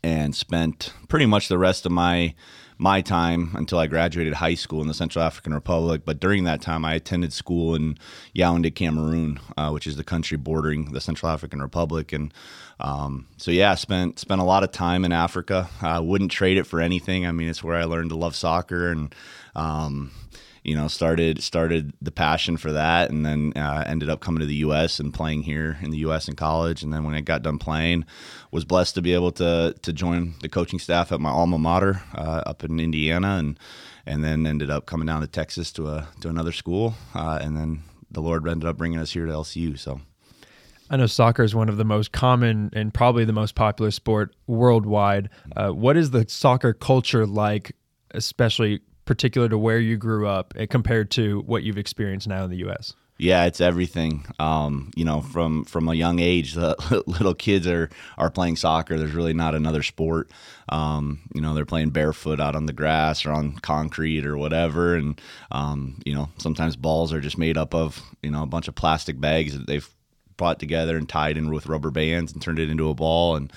and 0.03 0.35
spent 0.35 0.93
pretty 1.09 1.26
much 1.26 1.49
the 1.49 1.59
rest 1.59 1.87
of 1.87 1.93
my 1.93 2.35
my 2.78 3.00
time 3.00 3.50
until 3.54 3.78
I 3.78 3.87
graduated 3.87 4.35
high 4.35 4.54
school 4.54 4.81
in 4.81 4.88
the 4.88 4.95
Central 4.95 5.25
African 5.25 5.54
Republic. 5.54 6.02
But 6.04 6.21
during 6.21 6.45
that 6.45 6.61
time, 6.61 6.85
I 6.85 6.95
attended 6.95 7.33
school 7.33 7.75
in 7.75 7.99
Yaoundé, 8.35 8.75
Cameroon, 8.75 9.40
uh, 9.57 9.71
which 9.71 9.87
is 9.87 9.97
the 9.97 10.04
country 10.04 10.37
bordering 10.37 10.93
the 10.93 11.00
Central 11.00 11.31
African 11.31 11.62
Republic. 11.62 12.12
And 12.12 12.33
um, 12.81 13.26
so, 13.37 13.50
yeah, 13.50 13.75
spent 13.75 14.19
spent 14.19 14.40
a 14.40 14.45
lot 14.45 14.64
of 14.64 14.73
time 14.73 15.04
in 15.04 15.12
Africa. 15.12 15.69
I 15.81 16.00
wouldn't 16.00 16.33
trade 16.33 16.59
it 16.59 16.64
for 16.64 16.81
anything. 16.81 17.26
I 17.26 17.33
mean, 17.33 17.49
it's 17.49 17.62
where 17.62 17.76
I 17.76 17.85
learned 17.85 18.11
to 18.11 18.16
love 18.16 18.37
soccer 18.37 18.90
and. 18.90 19.14
Um, 19.57 20.11
you 20.64 20.75
know, 20.75 20.88
started 20.88 21.42
started 21.42 21.92
the 22.00 22.11
passion 22.11 22.56
for 22.56 22.73
that, 22.73 23.11
and 23.11 23.25
then 23.25 23.52
uh, 23.54 23.85
ended 23.87 24.09
up 24.09 24.21
coming 24.21 24.40
to 24.40 24.47
the 24.47 24.56
U.S. 24.56 24.99
and 24.99 25.12
playing 25.12 25.42
here 25.42 25.78
in 25.83 25.90
the 25.90 25.99
U.S. 25.99 26.26
in 26.26 26.37
college. 26.37 26.83
And 26.83 26.92
then 26.92 27.04
when 27.04 27.14
I 27.14 27.21
got 27.21 27.42
done 27.42 27.59
playing, 27.59 28.06
was 28.50 28.64
blessed 28.64 28.94
to 28.94 29.02
be 29.02 29.12
able 29.12 29.30
to 29.33 29.75
to 29.83 29.92
join 29.92 30.35
the 30.40 30.49
coaching 30.49 30.78
staff 30.78 31.12
at 31.12 31.21
my 31.21 31.28
alma 31.28 31.59
mater 31.59 32.02
uh, 32.14 32.42
up 32.47 32.64
in 32.64 32.80
Indiana, 32.80 33.37
and 33.37 33.59
and 34.06 34.25
then 34.25 34.47
ended 34.47 34.71
up 34.71 34.87
coming 34.87 35.06
down 35.06 35.21
to 35.21 35.26
Texas 35.26 35.71
to 35.73 35.88
a 35.88 36.09
to 36.23 36.30
another 36.30 36.52
school, 36.52 36.94
uh, 37.14 37.38
and 37.42 37.56
then 37.56 37.83
the 38.11 38.23
Lord 38.23 38.49
ended 38.49 38.66
up 38.66 38.78
bringing 38.78 38.99
us 38.99 39.12
here 39.12 39.26
to 39.26 39.33
LCU. 39.33 39.78
So. 39.78 40.00
I 40.90 40.97
know 40.99 41.06
soccer 41.06 41.42
is 41.42 41.54
one 41.54 41.71
of 41.71 41.78
the 41.78 41.85
most 41.85 42.12
common 42.12 42.71
and 42.75 42.92
probably 42.92 43.25
the 43.25 43.33
most 43.33 43.54
popular 43.54 43.90
sport 43.90 44.37
worldwide. 44.47 45.30
Uh, 45.56 45.71
what 45.71 45.97
is 45.97 46.11
the 46.11 46.26
soccer 46.28 46.75
culture 46.75 47.26
like, 47.26 47.75
especially 48.11 48.80
particular 49.05 49.49
to 49.49 49.59
where 49.59 49.79
you 49.79 49.97
grew 49.97 50.27
up 50.27 50.55
eh, 50.57 50.67
compared 50.67 51.11
to 51.13 51.41
what 51.43 51.63
you've 51.63 51.79
experienced 51.79 52.29
now 52.29 52.45
in 52.45 52.51
the 52.51 52.59
U.S.? 52.59 52.95
Yeah, 53.17 53.45
it's 53.45 53.61
everything. 53.61 54.27
Um, 54.41 54.91
you 54.97 55.05
know, 55.05 55.21
from 55.21 55.65
from 55.65 55.89
a 55.89 55.95
young 55.95 56.19
age, 56.19 56.55
the 56.55 56.75
little 57.07 57.35
kids 57.35 57.67
are 57.67 57.89
are 58.19 58.31
playing 58.31 58.57
soccer. 58.57 58.99
There's 58.99 59.15
really 59.15 59.35
not 59.35 59.55
another 59.55 59.85
sport. 59.85 60.31
Um, 60.69 61.21
you 61.33 61.41
know, 61.41 61.55
they're 61.55 61.65
playing 61.65 61.91
barefoot 61.91 62.41
out 62.41 62.57
on 62.57 62.67
the 62.67 62.73
grass 62.73 63.25
or 63.25 63.31
on 63.31 63.53
concrete 63.59 64.27
or 64.27 64.37
whatever, 64.37 64.97
and 64.97 65.21
um, 65.53 66.01
you 66.05 66.15
know, 66.15 66.29
sometimes 66.39 66.75
balls 66.75 67.13
are 67.13 67.21
just 67.21 67.39
made 67.39 67.57
up 67.57 67.73
of 67.73 68.03
you 68.21 68.31
know 68.31 68.43
a 68.43 68.47
bunch 68.47 68.67
of 68.67 68.75
plastic 68.75 69.21
bags 69.21 69.57
that 69.57 69.69
they've 69.69 69.89
brought 70.37 70.59
together 70.59 70.97
and 70.97 71.09
tied 71.09 71.37
in 71.37 71.53
with 71.53 71.67
rubber 71.67 71.93
bands 71.93 72.33
and 72.33 72.43
turned 72.43 72.59
it 72.59 72.71
into 72.71 72.91
a 72.91 72.95
ball. 72.95 73.37
And 73.37 73.53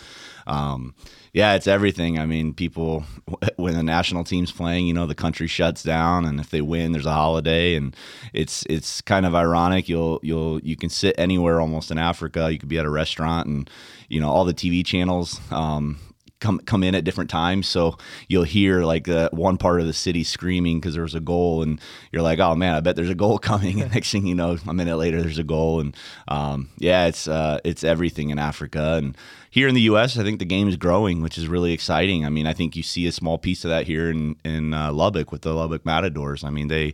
um, 0.46 0.94
yeah, 1.38 1.54
it's 1.54 1.68
everything. 1.68 2.18
I 2.18 2.26
mean, 2.26 2.56
people 2.56 3.06
when 3.58 3.76
the 3.76 3.84
national 3.84 4.24
team's 4.24 4.52
playing, 4.52 4.88
you 4.88 4.94
know, 4.96 5.06
the 5.06 5.14
country 5.14 5.46
shuts 5.46 5.84
down, 5.84 6.26
and 6.26 6.40
if 6.40 6.50
they 6.50 6.62
win, 6.62 6.94
there's 6.94 7.06
a 7.06 7.14
holiday, 7.14 7.76
and 7.76 7.96
it's 8.34 8.64
it's 8.68 9.02
kind 9.02 9.24
of 9.24 9.36
ironic. 9.36 9.88
You'll 9.88 10.20
you'll 10.24 10.60
you 10.62 10.76
can 10.76 10.90
sit 10.90 11.14
anywhere 11.16 11.62
almost 11.62 11.92
in 11.92 12.00
Africa. 12.00 12.52
You 12.52 12.58
could 12.58 12.70
be 12.70 12.80
at 12.80 12.86
a 12.86 12.90
restaurant, 12.90 13.46
and 13.46 13.70
you 14.10 14.20
know 14.20 14.32
all 14.32 14.46
the 14.46 14.54
TV 14.54 14.84
channels. 14.84 15.40
Um, 15.52 16.00
come 16.40 16.60
come 16.60 16.84
in 16.84 16.96
at 16.96 17.04
different 17.04 17.30
times. 17.30 17.68
So 17.68 17.98
you'll 18.28 18.44
hear 18.44 18.84
like 18.84 19.08
uh, 19.08 19.30
one 19.32 19.58
part 19.58 19.82
of 19.82 19.88
the 19.88 19.94
city 19.94 20.24
screaming 20.24 20.80
because 20.80 20.94
there 20.94 21.04
was 21.04 21.16
a 21.16 21.20
goal, 21.20 21.64
and 21.64 21.80
you're 22.12 22.22
like, 22.22 22.40
"Oh 22.40 22.56
man, 22.56 22.76
I 22.76 22.80
bet 22.80 22.96
there's 22.96 23.10
a 23.10 23.16
goal 23.16 23.38
coming." 23.52 23.82
And 23.82 23.94
next 23.94 24.12
thing 24.12 24.26
you 24.26 24.36
know, 24.36 24.58
a 24.68 24.74
minute 24.74 24.98
later, 24.98 25.22
there's 25.22 25.40
a 25.40 25.44
goal, 25.44 25.80
and 25.80 25.96
um, 26.28 26.70
yeah, 26.78 27.06
it's 27.06 27.28
uh, 27.28 27.60
it's 27.64 27.84
everything 27.84 28.30
in 28.30 28.40
Africa 28.40 28.96
and 28.98 29.18
here 29.50 29.68
in 29.68 29.76
the 29.76 29.82
U.S. 29.82 30.18
I 30.18 30.24
think 30.24 30.40
the 30.40 30.46
game 30.46 30.68
is 30.68 30.76
growing, 30.76 31.22
which 31.22 31.38
is 31.38 31.48
really 31.48 31.74
exciting. 31.74 32.26
I 32.26 32.30
mean, 32.30 32.46
I 32.46 32.54
think 32.54 32.76
you 32.76 32.84
see 32.84 33.08
a 33.08 33.12
small 33.12 33.38
piece 33.38 33.66
of 33.66 33.70
that 33.70 33.88
here 33.88 34.12
in 34.12 34.36
in 34.44 34.74
uh, 34.74 34.92
Lubbock 34.92 35.32
with 35.32 35.42
the 35.42 35.54
Lubbock 35.54 35.86
Matadors. 35.86 36.44
I 36.44 36.50
mean, 36.50 36.68
they 36.68 36.94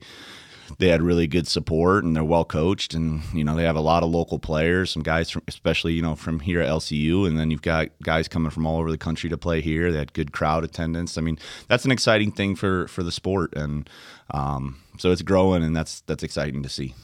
they 0.79 0.88
had 0.88 1.01
really 1.01 1.27
good 1.27 1.48
support 1.48 2.03
and 2.03 2.15
they're 2.15 2.24
well 2.24 2.46
coached 2.46 2.93
and 2.93 3.22
you 3.34 3.43
know 3.43 3.55
they 3.55 3.63
have 3.63 3.75
a 3.75 3.82
lot 3.82 4.03
of 4.03 4.10
local 4.10 4.39
players 4.39 4.91
some 4.91 5.03
guys 5.03 5.29
from 5.29 5.41
especially 5.48 5.93
you 5.93 6.01
know 6.01 6.15
from 6.15 6.39
here 6.39 6.62
at 6.62 6.70
lcu 6.70 7.27
and 7.27 7.38
then 7.38 7.51
you've 7.51 7.62
got 7.62 7.89
guys 8.03 8.27
coming 8.27 8.50
from 8.50 8.65
all 8.65 8.79
over 8.79 8.91
the 8.91 8.98
country 8.98 9.29
to 9.29 9.38
play 9.38 9.62
here. 9.62 9.91
They 9.91 10.00
had 10.00 10.13
good 10.13 10.32
crowd 10.32 10.63
attendance. 10.63 11.17
I 11.17 11.22
mean 11.22 11.38
that's 11.67 11.86
an 11.86 11.91
exciting 11.91 12.32
thing 12.32 12.55
for 12.55 12.88
for 12.88 13.03
the 13.03 13.12
sport 13.12 13.53
and 13.55 13.89
um, 14.32 14.77
so 14.98 15.12
it's 15.12 15.22
growing 15.22 15.63
and 15.63 15.75
that's 15.75 16.01
that's 16.01 16.24
exciting 16.24 16.63
to 16.63 16.70
see. 16.70 16.96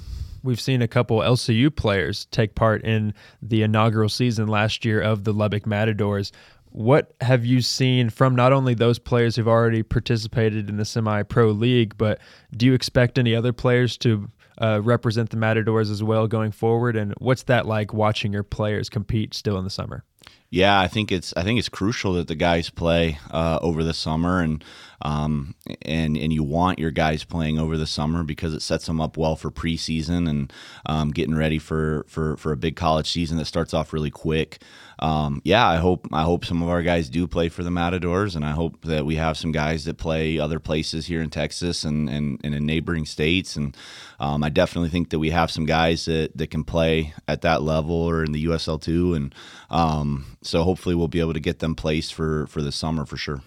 We've 0.41 0.59
seen 0.59 0.81
a 0.81 0.87
couple 0.87 1.19
LCU 1.19 1.75
players 1.75 2.25
take 2.31 2.55
part 2.55 2.83
in 2.83 3.13
the 3.41 3.61
inaugural 3.61 4.07
season 4.07 4.47
last 4.47 4.85
year 4.85 5.01
of 5.01 5.25
the 5.25 5.33
Lubbock 5.33 5.65
Matadors. 5.65 6.31
What 6.71 7.13
have 7.21 7.45
you 7.45 7.61
seen 7.61 8.09
from 8.09 8.35
not 8.35 8.53
only 8.53 8.73
those 8.73 8.99
players 8.99 9.35
who've 9.35 9.47
already 9.47 9.83
participated 9.83 10.69
in 10.69 10.77
the 10.77 10.85
semi 10.85 11.23
pro 11.23 11.47
league, 11.47 11.97
but 11.97 12.19
do 12.55 12.65
you 12.65 12.73
expect 12.73 13.17
any 13.17 13.35
other 13.35 13.53
players 13.53 13.97
to 13.97 14.29
uh, 14.61 14.81
represent 14.83 15.29
the 15.29 15.37
Matadors 15.37 15.89
as 15.89 16.03
well 16.03 16.27
going 16.27 16.51
forward? 16.51 16.95
And 16.95 17.13
what's 17.17 17.43
that 17.43 17.65
like 17.65 17.93
watching 17.93 18.33
your 18.33 18.43
players 18.43 18.89
compete 18.89 19.33
still 19.33 19.57
in 19.57 19.63
the 19.63 19.69
summer? 19.69 20.03
Yeah, 20.51 20.79
I 20.79 20.87
think 20.87 21.11
it's 21.11 21.31
I 21.37 21.43
think 21.43 21.59
it's 21.59 21.69
crucial 21.69 22.13
that 22.13 22.27
the 22.27 22.35
guys 22.35 22.71
play 22.71 23.19
uh, 23.29 23.59
over 23.61 23.83
the 23.83 23.93
summer 23.93 24.41
and 24.41 24.63
um, 25.01 25.53
and 25.83 26.17
and 26.17 26.33
you 26.33 26.43
want 26.43 26.79
your 26.79 26.89
guys 26.89 27.23
playing 27.23 27.59
over 27.59 27.77
the 27.77 27.85
summer 27.85 28.23
because 28.23 28.55
it 28.55 28.63
sets 28.63 28.87
them 28.87 28.99
up 28.99 29.15
well 29.15 29.35
for 29.35 29.51
preseason 29.51 30.27
and 30.27 30.51
um, 30.87 31.11
getting 31.11 31.35
ready 31.35 31.59
for, 31.59 32.03
for 32.07 32.35
for 32.37 32.51
a 32.51 32.57
big 32.57 32.75
college 32.75 33.11
season 33.11 33.37
that 33.37 33.45
starts 33.45 33.75
off 33.75 33.93
really 33.93 34.09
quick. 34.09 34.59
Um, 34.99 35.41
yeah, 35.45 35.67
I 35.67 35.77
hope 35.77 36.07
I 36.11 36.23
hope 36.23 36.43
some 36.45 36.61
of 36.61 36.69
our 36.69 36.81
guys 36.81 37.09
do 37.09 37.25
play 37.25 37.49
for 37.49 37.63
the 37.63 37.71
Matadors, 37.71 38.35
and 38.35 38.43
I 38.43 38.51
hope 38.51 38.81
that 38.81 39.05
we 39.05 39.15
have 39.15 39.37
some 39.37 39.51
guys 39.51 39.85
that 39.85 39.97
play 39.97 40.39
other 40.39 40.59
places 40.59 41.05
here 41.05 41.21
in 41.21 41.29
Texas 41.29 41.85
and 41.85 42.09
and, 42.09 42.39
and 42.43 42.53
in 42.53 42.65
neighboring 42.65 43.05
states. 43.05 43.55
And 43.55 43.75
um, 44.19 44.43
I 44.43 44.49
definitely 44.49 44.89
think 44.89 45.09
that 45.11 45.19
we 45.19 45.29
have 45.29 45.49
some 45.49 45.65
guys 45.65 46.05
that, 46.05 46.37
that 46.37 46.51
can 46.51 46.63
play 46.63 47.13
at 47.27 47.41
that 47.41 47.61
level 47.61 47.95
or 47.95 48.23
in 48.23 48.33
the 48.33 48.45
USL 48.45 48.81
two, 48.81 49.13
and 49.13 49.33
um, 49.69 50.37
so 50.41 50.63
hopefully 50.63 50.95
we'll 50.95 51.07
be 51.07 51.21
able 51.21 51.33
to 51.33 51.39
get 51.39 51.59
them 51.59 51.75
placed 51.75 52.13
for 52.13 52.47
for 52.47 52.61
the 52.61 52.71
summer 52.71 53.05
for 53.05 53.17
sure. 53.17 53.41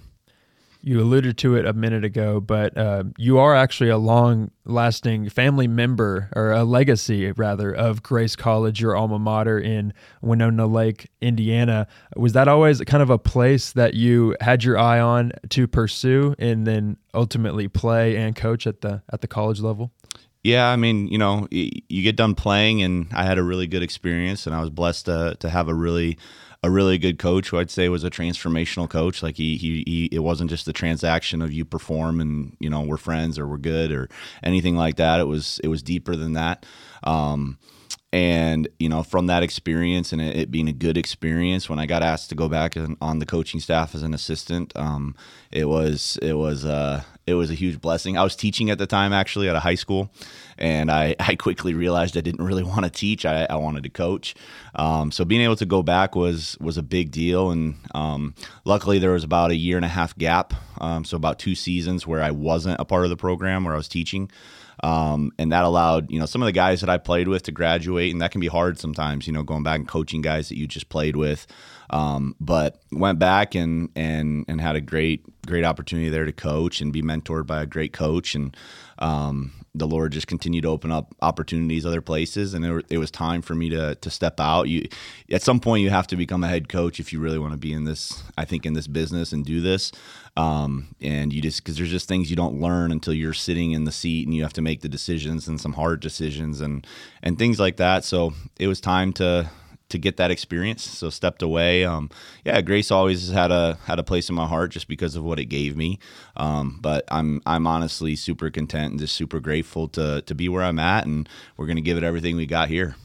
You 0.84 1.00
alluded 1.00 1.38
to 1.38 1.54
it 1.54 1.64
a 1.64 1.72
minute 1.72 2.04
ago, 2.04 2.40
but 2.40 2.76
uh, 2.76 3.04
you 3.16 3.38
are 3.38 3.54
actually 3.54 3.90
a 3.90 3.98
long-lasting 3.98 5.28
family 5.30 5.68
member, 5.68 6.28
or 6.34 6.50
a 6.50 6.64
legacy 6.64 7.30
rather, 7.30 7.72
of 7.72 8.02
Grace 8.02 8.34
College, 8.34 8.80
your 8.80 8.96
alma 8.96 9.20
mater 9.20 9.60
in 9.60 9.94
Winona 10.22 10.66
Lake, 10.66 11.08
Indiana. 11.20 11.86
Was 12.16 12.32
that 12.32 12.48
always 12.48 12.80
kind 12.80 13.00
of 13.00 13.10
a 13.10 13.18
place 13.18 13.70
that 13.74 13.94
you 13.94 14.34
had 14.40 14.64
your 14.64 14.76
eye 14.76 14.98
on 14.98 15.30
to 15.50 15.68
pursue, 15.68 16.34
and 16.40 16.66
then 16.66 16.96
ultimately 17.14 17.68
play 17.68 18.16
and 18.16 18.34
coach 18.34 18.66
at 18.66 18.80
the 18.80 19.02
at 19.12 19.20
the 19.20 19.28
college 19.28 19.60
level? 19.60 19.92
Yeah, 20.42 20.66
I 20.66 20.74
mean, 20.74 21.06
you 21.06 21.18
know, 21.18 21.46
you 21.52 22.02
get 22.02 22.16
done 22.16 22.34
playing, 22.34 22.82
and 22.82 23.06
I 23.12 23.24
had 23.24 23.38
a 23.38 23.44
really 23.44 23.68
good 23.68 23.84
experience, 23.84 24.48
and 24.48 24.56
I 24.56 24.60
was 24.60 24.70
blessed 24.70 25.04
to 25.06 25.36
to 25.38 25.48
have 25.48 25.68
a 25.68 25.74
really 25.74 26.18
a 26.62 26.70
really 26.70 26.96
good 26.96 27.18
coach 27.18 27.48
who 27.48 27.58
I'd 27.58 27.70
say 27.70 27.88
was 27.88 28.04
a 28.04 28.10
transformational 28.10 28.88
coach. 28.88 29.22
Like 29.22 29.36
he, 29.36 29.56
he, 29.56 29.82
he, 29.86 30.08
it 30.12 30.20
wasn't 30.20 30.50
just 30.50 30.64
the 30.64 30.72
transaction 30.72 31.42
of 31.42 31.52
you 31.52 31.64
perform 31.64 32.20
and 32.20 32.56
you 32.60 32.70
know 32.70 32.82
we're 32.82 32.96
friends 32.96 33.38
or 33.38 33.46
we're 33.46 33.58
good 33.58 33.90
or 33.90 34.08
anything 34.42 34.76
like 34.76 34.96
that. 34.96 35.20
It 35.20 35.24
was 35.24 35.60
it 35.64 35.68
was 35.68 35.82
deeper 35.82 36.14
than 36.14 36.34
that. 36.34 36.64
Um, 37.02 37.58
and 38.12 38.68
you 38.78 38.88
know 38.88 39.02
from 39.02 39.26
that 39.26 39.42
experience 39.42 40.12
and 40.12 40.20
it, 40.20 40.50
being 40.50 40.68
a 40.68 40.72
good 40.72 40.98
experience 40.98 41.68
when 41.68 41.78
i 41.78 41.86
got 41.86 42.02
asked 42.02 42.28
to 42.28 42.34
go 42.34 42.48
back 42.48 42.76
on 43.00 43.18
the 43.18 43.26
coaching 43.26 43.58
staff 43.58 43.94
as 43.94 44.02
an 44.02 44.12
assistant 44.12 44.72
um, 44.76 45.14
it 45.50 45.66
was 45.66 46.18
it 46.22 46.34
was 46.34 46.64
uh, 46.64 47.02
it 47.26 47.34
was 47.34 47.50
a 47.50 47.54
huge 47.54 47.80
blessing. 47.80 48.18
I 48.18 48.24
was 48.24 48.34
teaching 48.34 48.70
at 48.70 48.78
the 48.78 48.86
time 48.86 49.12
actually 49.12 49.48
at 49.48 49.54
a 49.54 49.60
high 49.60 49.76
school 49.76 50.10
and 50.58 50.90
i, 50.90 51.14
I 51.20 51.36
quickly 51.36 51.74
realized 51.74 52.16
i 52.16 52.20
didn't 52.20 52.44
really 52.44 52.62
want 52.62 52.84
to 52.84 52.90
teach. 52.90 53.24
I, 53.24 53.46
I 53.48 53.56
wanted 53.56 53.84
to 53.84 53.90
coach. 53.90 54.34
Um, 54.74 55.12
so 55.12 55.24
being 55.24 55.42
able 55.42 55.56
to 55.56 55.66
go 55.66 55.82
back 55.82 56.14
was 56.14 56.56
was 56.60 56.76
a 56.76 56.82
big 56.82 57.10
deal 57.10 57.50
and 57.50 57.76
um, 57.94 58.34
luckily 58.64 58.98
there 58.98 59.12
was 59.12 59.24
about 59.24 59.50
a 59.50 59.56
year 59.56 59.76
and 59.76 59.84
a 59.84 59.88
half 59.88 60.16
gap 60.16 60.54
um, 60.80 61.04
so 61.04 61.16
about 61.16 61.38
two 61.38 61.54
seasons 61.54 62.06
where 62.06 62.22
i 62.22 62.30
wasn't 62.30 62.80
a 62.80 62.84
part 62.84 63.04
of 63.04 63.10
the 63.10 63.16
program 63.16 63.64
where 63.64 63.74
i 63.74 63.76
was 63.76 63.88
teaching 63.88 64.30
um, 64.82 65.30
and 65.38 65.52
that 65.52 65.64
allowed, 65.64 66.10
you 66.10 66.18
know, 66.18 66.26
some 66.26 66.42
of 66.42 66.46
the 66.46 66.52
guys 66.52 66.80
that 66.80 66.90
I 66.90 66.98
played 66.98 67.28
with 67.28 67.44
to 67.44 67.52
graduate, 67.52 68.12
and 68.12 68.20
that 68.20 68.32
can 68.32 68.40
be 68.40 68.48
hard 68.48 68.78
sometimes, 68.80 69.26
you 69.26 69.32
know, 69.32 69.44
going 69.44 69.62
back 69.62 69.78
and 69.78 69.86
coaching 69.86 70.22
guys 70.22 70.48
that 70.48 70.58
you 70.58 70.66
just 70.66 70.88
played 70.88 71.14
with. 71.14 71.46
Um, 71.90 72.34
but 72.40 72.80
went 72.90 73.18
back 73.18 73.54
and 73.54 73.90
and 73.94 74.44
and 74.48 74.60
had 74.60 74.76
a 74.76 74.80
great 74.80 75.24
great 75.46 75.64
opportunity 75.64 76.08
there 76.08 76.24
to 76.24 76.32
coach 76.32 76.80
and 76.80 76.92
be 76.92 77.02
mentored 77.02 77.46
by 77.46 77.62
a 77.62 77.66
great 77.66 77.92
coach, 77.92 78.34
and 78.34 78.56
um, 78.98 79.52
the 79.74 79.86
Lord 79.86 80.12
just 80.12 80.26
continued 80.26 80.62
to 80.62 80.68
open 80.68 80.90
up 80.90 81.14
opportunities 81.22 81.86
other 81.86 82.00
places, 82.00 82.54
and 82.54 82.64
it, 82.64 82.86
it, 82.90 82.98
was 82.98 83.10
time 83.10 83.42
for 83.42 83.54
me 83.54 83.68
to 83.70 83.94
to 83.94 84.10
step 84.10 84.40
out. 84.40 84.64
You 84.68 84.88
at 85.30 85.42
some 85.42 85.60
point 85.60 85.82
you 85.82 85.90
have 85.90 86.06
to 86.08 86.16
become 86.16 86.42
a 86.42 86.48
head 86.48 86.68
coach 86.68 86.98
if 86.98 87.12
you 87.12 87.20
really 87.20 87.38
want 87.38 87.52
to 87.52 87.58
be 87.58 87.72
in 87.72 87.84
this. 87.84 88.22
I 88.36 88.44
think 88.44 88.66
in 88.66 88.72
this 88.72 88.86
business 88.86 89.32
and 89.32 89.44
do 89.44 89.60
this, 89.60 89.92
um, 90.36 90.94
and 91.00 91.32
you 91.32 91.42
just 91.42 91.62
because 91.62 91.76
there's 91.76 91.90
just 91.90 92.08
things 92.08 92.30
you 92.30 92.36
don't 92.36 92.60
learn 92.60 92.90
until 92.90 93.12
you're 93.12 93.34
sitting 93.34 93.72
in 93.72 93.84
the 93.84 93.92
seat 93.92 94.26
and 94.26 94.34
you 94.34 94.42
have 94.42 94.52
to 94.54 94.62
make 94.62 94.80
the 94.80 94.88
decisions 94.88 95.46
and 95.46 95.60
some 95.60 95.74
hard 95.74 96.00
decisions 96.00 96.60
and 96.60 96.86
and 97.22 97.38
things 97.38 97.60
like 97.60 97.76
that. 97.76 98.04
So 98.04 98.32
it 98.58 98.66
was 98.66 98.80
time 98.80 99.12
to 99.14 99.50
to 99.90 99.98
get 99.98 100.16
that 100.16 100.30
experience. 100.30 100.82
So 100.82 101.10
stepped 101.10 101.42
away. 101.42 101.84
Um, 101.84 102.08
yeah, 102.44 102.62
Grace 102.62 102.90
always 102.90 103.30
had 103.30 103.50
a 103.50 103.78
had 103.84 103.98
a 103.98 104.02
place 104.02 104.30
in 104.30 104.34
my 104.34 104.46
heart 104.46 104.70
just 104.70 104.88
because 104.88 105.16
of 105.16 105.22
what 105.22 105.38
it 105.38 105.46
gave 105.46 105.76
me. 105.76 105.98
Um, 106.36 106.78
but 106.80 107.04
I'm 107.08 107.42
I'm 107.44 107.66
honestly 107.66 108.16
super 108.16 108.50
content 108.50 108.92
and 108.92 109.00
just 109.00 109.14
super 109.14 109.38
grateful 109.38 109.86
to 109.88 110.22
to 110.22 110.34
be 110.34 110.48
where 110.48 110.62
I'm 110.62 110.78
at, 110.78 111.06
and 111.06 111.28
we're 111.58 111.66
gonna 111.66 111.82
give 111.82 111.98
it 111.98 112.04
everything 112.04 112.36
we 112.36 112.46
got 112.46 112.68
here. 112.68 112.96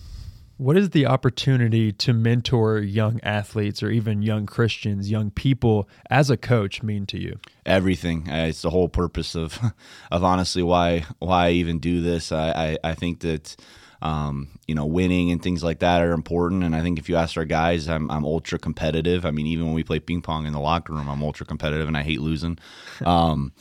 What 0.57 0.75
is 0.75 0.89
the 0.89 1.05
opportunity 1.05 1.91
to 1.91 2.13
mentor 2.13 2.79
young 2.79 3.19
athletes 3.21 3.83
or 3.83 3.91
even 3.91 4.23
young 4.23 4.47
Christians, 4.47 5.09
young 5.09 5.29
people 5.29 5.87
as 6.09 6.31
a 6.31 6.37
coach 6.37 6.81
mean 6.81 7.05
to 7.07 7.19
you? 7.19 7.39
Everything. 7.65 8.27
Uh, 8.27 8.47
it's 8.47 8.63
the 8.63 8.71
whole 8.71 8.89
purpose 8.89 9.35
of 9.35 9.59
of 10.11 10.23
honestly 10.23 10.63
why 10.63 11.05
why 11.19 11.47
I 11.47 11.51
even 11.51 11.77
do 11.79 12.01
this. 12.01 12.31
I 12.31 12.77
I, 12.83 12.89
I 12.91 12.93
think 12.95 13.19
that 13.19 13.55
um, 14.01 14.49
you 14.67 14.75
know, 14.75 14.85
winning 14.85 15.31
and 15.31 15.41
things 15.41 15.63
like 15.63 15.79
that 15.79 16.01
are 16.01 16.11
important. 16.11 16.63
And 16.63 16.75
I 16.75 16.81
think 16.81 16.99
if 16.99 17.09
you 17.09 17.15
ask 17.15 17.37
our 17.37 17.45
guys, 17.45 17.87
I'm, 17.87 18.09
I'm 18.11 18.25
ultra 18.25 18.59
competitive. 18.59 19.25
I 19.25 19.31
mean, 19.31 19.47
even 19.47 19.65
when 19.65 19.73
we 19.73 19.83
play 19.83 19.99
ping 19.99 20.21
pong 20.21 20.45
in 20.45 20.53
the 20.53 20.59
locker 20.59 20.93
room, 20.93 21.09
I'm 21.09 21.23
ultra 21.23 21.45
competitive 21.45 21.87
and 21.87 21.97
I 21.97 22.03
hate 22.03 22.21
losing. 22.21 22.59
Um, 23.05 23.53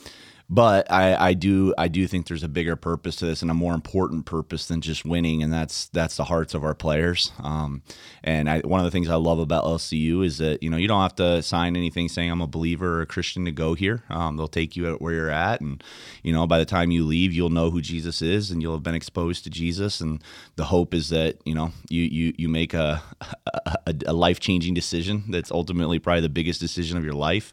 but 0.49 0.89
I, 0.89 1.29
I 1.29 1.33
do 1.33 1.73
I 1.77 1.89
do 1.89 2.07
think 2.07 2.27
there's 2.27 2.43
a 2.43 2.47
bigger 2.47 2.77
purpose 2.77 3.17
to 3.17 3.25
this 3.25 3.41
and 3.41 3.51
a 3.51 3.53
more 3.53 3.73
important 3.73 4.25
purpose 4.25 4.67
than 4.67 4.79
just 4.79 5.03
winning, 5.03 5.43
and 5.43 5.51
that's 5.51 5.87
that's 5.89 6.15
the 6.15 6.23
hearts 6.23 6.53
of 6.53 6.63
our 6.63 6.73
players. 6.73 7.33
Um, 7.43 7.81
and 8.23 8.49
I, 8.49 8.59
one 8.59 8.79
of 8.79 8.85
the 8.85 8.91
things 8.91 9.09
I 9.09 9.15
love 9.15 9.39
about 9.39 9.65
LCU 9.65 10.25
is 10.25 10.37
that 10.37 10.63
you 10.63 10.69
know 10.69 10.77
you 10.77 10.87
don't 10.87 11.01
have 11.01 11.15
to 11.15 11.41
sign 11.41 11.75
anything 11.75 12.07
saying 12.07 12.31
I'm 12.31 12.39
a 12.39 12.47
believer 12.47 12.99
or 12.99 13.01
a 13.01 13.05
Christian 13.05 13.43
to 13.43 13.51
go 13.51 13.73
here. 13.73 14.03
Um, 14.09 14.37
they'll 14.37 14.47
take 14.47 14.77
you 14.77 14.93
at 14.93 15.01
where 15.01 15.13
you're 15.13 15.29
at, 15.29 15.59
and 15.59 15.83
you 16.23 16.31
know 16.31 16.47
by 16.47 16.59
the 16.59 16.65
time 16.65 16.91
you 16.91 17.03
leave, 17.03 17.33
you'll 17.33 17.49
know 17.49 17.69
who 17.69 17.81
Jesus 17.81 18.21
is, 18.21 18.49
and 18.49 18.61
you'll 18.61 18.75
have 18.75 18.83
been 18.83 18.95
exposed 18.95 19.43
to 19.43 19.49
Jesus. 19.49 19.99
And 19.99 20.23
the 20.55 20.65
hope 20.65 20.93
is 20.93 21.09
that 21.09 21.39
you 21.43 21.55
know 21.55 21.73
you 21.89 22.03
you 22.03 22.33
you 22.37 22.47
make 22.47 22.73
a 22.73 23.03
a, 23.85 23.95
a 24.05 24.13
life 24.13 24.39
changing 24.39 24.75
decision 24.75 25.25
that's 25.27 25.51
ultimately 25.51 25.99
probably 25.99 26.21
the 26.21 26.29
biggest 26.29 26.61
decision 26.61 26.97
of 26.97 27.03
your 27.03 27.15
life. 27.15 27.51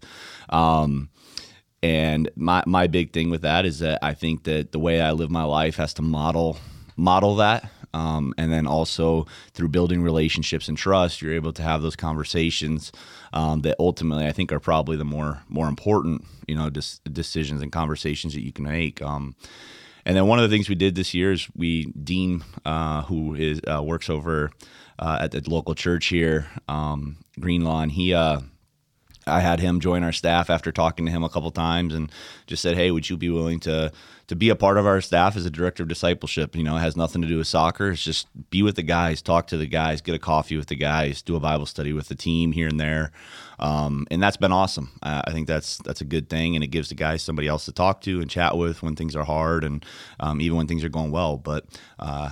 Um, 0.48 1.08
and 1.84 2.30
my 2.34 2.64
my 2.66 2.86
big 2.86 3.12
thing 3.12 3.28
with 3.28 3.42
that 3.42 3.66
is 3.66 3.80
that 3.80 3.98
I 4.02 4.14
think 4.14 4.44
that 4.44 4.72
the 4.72 4.78
way 4.78 5.02
I 5.02 5.12
live 5.12 5.30
my 5.30 5.42
life 5.44 5.76
has 5.76 5.92
to 5.94 6.02
model 6.02 6.56
model 6.96 7.36
that. 7.36 7.70
Um, 7.92 8.34
and 8.38 8.50
then 8.50 8.66
also 8.66 9.26
through 9.52 9.68
building 9.68 10.02
relationships 10.02 10.66
and 10.66 10.76
trust, 10.76 11.20
you're 11.22 11.34
able 11.34 11.52
to 11.52 11.62
have 11.62 11.82
those 11.82 11.94
conversations 11.94 12.90
um, 13.34 13.60
that 13.60 13.76
ultimately 13.78 14.26
I 14.26 14.32
think 14.32 14.50
are 14.50 14.60
probably 14.60 14.96
the 14.96 15.04
more 15.04 15.42
more 15.48 15.68
important, 15.68 16.24
you 16.48 16.56
know, 16.56 16.70
decisions 16.70 17.60
and 17.60 17.70
conversations 17.70 18.32
that 18.32 18.42
you 18.42 18.50
can 18.50 18.64
make. 18.64 19.02
Um, 19.02 19.36
and 20.06 20.16
then 20.16 20.26
one 20.26 20.38
of 20.38 20.48
the 20.48 20.54
things 20.54 20.70
we 20.70 20.74
did 20.74 20.94
this 20.94 21.12
year 21.12 21.32
is 21.32 21.48
we 21.54 21.84
Dean, 21.92 22.42
uh, 22.64 23.02
who 23.02 23.34
is 23.34 23.60
uh, 23.70 23.82
works 23.82 24.08
over 24.08 24.50
uh, 24.98 25.18
at 25.20 25.32
the 25.32 25.42
local 25.46 25.74
church 25.74 26.06
here, 26.06 26.46
um, 26.66 27.18
Green 27.38 27.62
Lawn. 27.62 27.90
He 27.90 28.14
uh, 28.14 28.40
I 29.26 29.40
had 29.40 29.60
him 29.60 29.80
join 29.80 30.02
our 30.02 30.12
staff 30.12 30.50
after 30.50 30.72
talking 30.72 31.06
to 31.06 31.12
him 31.12 31.24
a 31.24 31.28
couple 31.28 31.50
times 31.50 31.94
and 31.94 32.10
just 32.46 32.62
said, 32.62 32.76
"Hey, 32.76 32.90
would 32.90 33.08
you 33.08 33.16
be 33.16 33.30
willing 33.30 33.60
to 33.60 33.92
to 34.26 34.36
be 34.36 34.48
a 34.48 34.56
part 34.56 34.78
of 34.78 34.86
our 34.86 35.00
staff 35.00 35.36
as 35.36 35.44
a 35.44 35.50
director 35.50 35.82
of 35.82 35.88
discipleship? 35.88 36.56
You 36.56 36.62
know, 36.62 36.76
it 36.76 36.80
has 36.80 36.96
nothing 36.96 37.22
to 37.22 37.28
do 37.28 37.38
with 37.38 37.46
soccer. 37.46 37.90
It's 37.90 38.02
just 38.02 38.28
be 38.50 38.62
with 38.62 38.76
the 38.76 38.82
guys, 38.82 39.20
talk 39.22 39.46
to 39.48 39.56
the 39.56 39.66
guys, 39.66 40.00
get 40.00 40.14
a 40.14 40.18
coffee 40.18 40.56
with 40.56 40.68
the 40.68 40.76
guys, 40.76 41.22
do 41.22 41.36
a 41.36 41.40
Bible 41.40 41.66
study 41.66 41.92
with 41.92 42.08
the 42.08 42.14
team 42.14 42.52
here 42.52 42.68
and 42.68 42.80
there, 42.80 43.12
um, 43.58 44.06
and 44.10 44.22
that's 44.22 44.36
been 44.36 44.52
awesome. 44.52 44.90
I 45.02 45.30
think 45.32 45.46
that's 45.46 45.78
that's 45.78 46.00
a 46.00 46.06
good 46.06 46.28
thing, 46.28 46.54
and 46.54 46.64
it 46.64 46.68
gives 46.68 46.88
the 46.88 46.94
guys 46.94 47.22
somebody 47.22 47.48
else 47.48 47.64
to 47.66 47.72
talk 47.72 48.00
to 48.02 48.20
and 48.20 48.30
chat 48.30 48.56
with 48.56 48.82
when 48.82 48.96
things 48.96 49.16
are 49.16 49.24
hard 49.24 49.64
and 49.64 49.84
um, 50.20 50.40
even 50.40 50.56
when 50.56 50.66
things 50.66 50.84
are 50.84 50.88
going 50.88 51.10
well. 51.10 51.36
But 51.36 51.66
uh, 51.98 52.30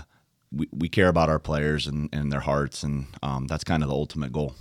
we, 0.51 0.69
we 0.73 0.89
care 0.89 1.09
about 1.09 1.29
our 1.29 1.39
players 1.39 1.87
and, 1.87 2.09
and 2.13 2.31
their 2.31 2.41
hearts, 2.41 2.83
and 2.83 3.07
um, 3.23 3.47
that's 3.47 3.65
kind 3.65 3.83
of 3.83 3.89
the 3.89 3.95
ultimate 3.95 4.33
goal. 4.33 4.55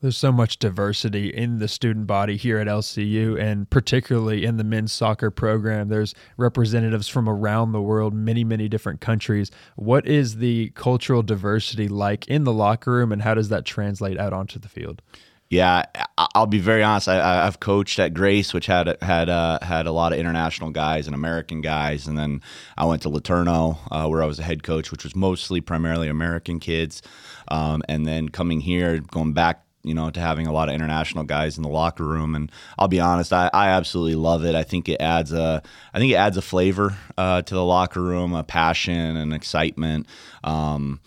There's 0.00 0.16
so 0.16 0.32
much 0.32 0.58
diversity 0.58 1.28
in 1.28 1.58
the 1.58 1.68
student 1.68 2.06
body 2.06 2.38
here 2.38 2.58
at 2.58 2.66
LCU, 2.66 3.38
and 3.38 3.68
particularly 3.68 4.46
in 4.46 4.56
the 4.56 4.64
men's 4.64 4.92
soccer 4.92 5.30
program. 5.30 5.88
There's 5.88 6.14
representatives 6.38 7.06
from 7.06 7.28
around 7.28 7.72
the 7.72 7.82
world, 7.82 8.14
many, 8.14 8.42
many 8.42 8.66
different 8.66 9.02
countries. 9.02 9.50
What 9.76 10.06
is 10.06 10.36
the 10.36 10.70
cultural 10.70 11.22
diversity 11.22 11.86
like 11.86 12.26
in 12.28 12.44
the 12.44 12.52
locker 12.52 12.92
room, 12.92 13.12
and 13.12 13.20
how 13.20 13.34
does 13.34 13.50
that 13.50 13.66
translate 13.66 14.18
out 14.18 14.32
onto 14.32 14.58
the 14.58 14.68
field? 14.68 15.02
Yeah, 15.50 15.84
I'll 16.16 16.46
be 16.46 16.60
very 16.60 16.82
honest. 16.82 17.08
I, 17.08 17.44
have 17.44 17.60
coached 17.60 17.98
at 17.98 18.14
Grace, 18.14 18.54
which 18.54 18.66
had 18.66 18.96
had 19.02 19.28
uh, 19.28 19.58
had 19.60 19.86
a 19.86 19.92
lot 19.92 20.12
of 20.12 20.18
international 20.18 20.70
guys 20.70 21.06
and 21.08 21.14
American 21.14 21.60
guys, 21.60 22.06
and 22.06 22.16
then 22.16 22.40
I 22.78 22.86
went 22.86 23.02
to 23.02 23.10
LeTourneau, 23.10 23.76
uh, 23.90 24.06
where 24.06 24.22
I 24.22 24.26
was 24.26 24.38
a 24.38 24.44
head 24.44 24.62
coach, 24.62 24.90
which 24.92 25.04
was 25.04 25.14
mostly 25.14 25.60
primarily 25.60 26.08
American 26.08 26.58
kids. 26.58 27.02
Um, 27.48 27.82
and 27.88 28.06
then 28.06 28.28
coming 28.28 28.60
here, 28.60 29.00
going 29.00 29.32
back 29.32 29.64
you 29.82 29.94
know, 29.94 30.10
to 30.10 30.20
having 30.20 30.46
a 30.46 30.52
lot 30.52 30.68
of 30.68 30.74
international 30.74 31.24
guys 31.24 31.56
in 31.56 31.62
the 31.62 31.68
locker 31.68 32.04
room. 32.04 32.34
And 32.34 32.52
I'll 32.78 32.88
be 32.88 33.00
honest, 33.00 33.32
I, 33.32 33.50
I 33.52 33.68
absolutely 33.68 34.16
love 34.16 34.44
it. 34.44 34.54
I 34.54 34.62
think 34.62 34.88
it 34.88 35.00
adds 35.00 35.32
a, 35.32 35.62
I 35.94 35.98
think 35.98 36.12
it 36.12 36.16
adds 36.16 36.36
a 36.36 36.42
flavor 36.42 36.98
uh, 37.16 37.42
to 37.42 37.54
the 37.54 37.64
locker 37.64 38.02
room, 38.02 38.34
a 38.34 38.42
passion 38.42 39.16
and 39.16 39.32
excitement. 39.32 40.06
Um, 40.44 41.00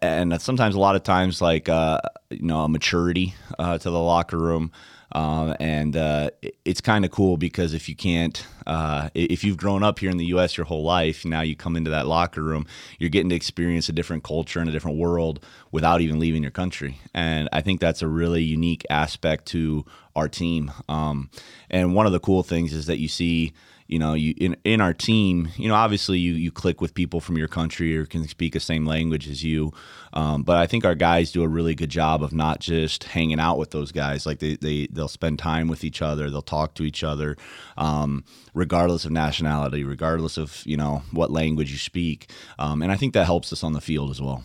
and 0.00 0.40
sometimes, 0.40 0.74
a 0.74 0.80
lot 0.80 0.96
of 0.96 1.02
times, 1.02 1.40
like 1.40 1.68
uh, 1.68 2.00
you 2.30 2.42
know, 2.42 2.60
a 2.60 2.68
maturity 2.68 3.34
uh, 3.58 3.78
to 3.78 3.90
the 3.90 3.98
locker 3.98 4.38
room. 4.38 4.72
Um, 5.14 5.54
and 5.60 5.94
uh, 5.94 6.30
it's 6.64 6.80
kind 6.80 7.04
of 7.04 7.10
cool 7.10 7.36
because 7.36 7.74
if 7.74 7.86
you 7.88 7.94
can't, 7.94 8.46
uh, 8.66 9.10
if 9.14 9.44
you've 9.44 9.58
grown 9.58 9.82
up 9.82 9.98
here 9.98 10.10
in 10.10 10.16
the 10.16 10.26
U.S. 10.26 10.56
your 10.56 10.64
whole 10.64 10.84
life, 10.84 11.24
now 11.24 11.42
you 11.42 11.54
come 11.54 11.76
into 11.76 11.90
that 11.90 12.06
locker 12.06 12.42
room, 12.42 12.66
you're 12.98 13.10
getting 13.10 13.28
to 13.28 13.36
experience 13.36 13.90
a 13.90 13.92
different 13.92 14.24
culture 14.24 14.58
and 14.58 14.70
a 14.70 14.72
different 14.72 14.96
world 14.96 15.44
without 15.70 16.00
even 16.00 16.18
leaving 16.18 16.42
your 16.42 16.50
country. 16.50 16.98
And 17.12 17.48
I 17.52 17.60
think 17.60 17.78
that's 17.78 18.00
a 18.00 18.08
really 18.08 18.42
unique 18.42 18.86
aspect 18.88 19.46
to 19.48 19.84
our 20.16 20.28
team. 20.28 20.72
Um, 20.88 21.28
and 21.68 21.94
one 21.94 22.06
of 22.06 22.12
the 22.12 22.20
cool 22.20 22.42
things 22.42 22.72
is 22.72 22.86
that 22.86 22.98
you 22.98 23.08
see 23.08 23.52
you 23.92 23.98
know, 23.98 24.14
you 24.14 24.32
in, 24.38 24.56
in 24.64 24.80
our 24.80 24.94
team, 24.94 25.50
you 25.56 25.68
know, 25.68 25.74
obviously 25.74 26.18
you 26.18 26.32
you 26.32 26.50
click 26.50 26.80
with 26.80 26.94
people 26.94 27.20
from 27.20 27.36
your 27.36 27.46
country 27.46 27.94
or 27.94 28.06
can 28.06 28.26
speak 28.26 28.54
the 28.54 28.60
same 28.60 28.86
language 28.86 29.28
as 29.28 29.44
you. 29.44 29.70
Um, 30.14 30.44
but 30.44 30.56
I 30.56 30.66
think 30.66 30.86
our 30.86 30.94
guys 30.94 31.30
do 31.30 31.42
a 31.42 31.48
really 31.48 31.74
good 31.74 31.90
job 31.90 32.22
of 32.22 32.32
not 32.32 32.60
just 32.60 33.04
hanging 33.04 33.38
out 33.38 33.58
with 33.58 33.70
those 33.70 33.92
guys. 33.92 34.24
Like 34.24 34.38
they, 34.38 34.56
they 34.56 34.88
they'll 34.90 35.08
spend 35.08 35.38
time 35.38 35.68
with 35.68 35.84
each 35.84 36.00
other, 36.00 36.30
they'll 36.30 36.40
talk 36.40 36.74
to 36.76 36.84
each 36.84 37.04
other, 37.04 37.36
um, 37.76 38.24
regardless 38.54 39.04
of 39.04 39.10
nationality, 39.12 39.84
regardless 39.84 40.38
of 40.38 40.62
you 40.64 40.78
know 40.78 41.02
what 41.10 41.30
language 41.30 41.70
you 41.70 41.78
speak. 41.78 42.30
Um, 42.58 42.80
and 42.80 42.90
I 42.90 42.96
think 42.96 43.12
that 43.12 43.26
helps 43.26 43.52
us 43.52 43.62
on 43.62 43.74
the 43.74 43.82
field 43.82 44.10
as 44.10 44.22
well 44.22 44.42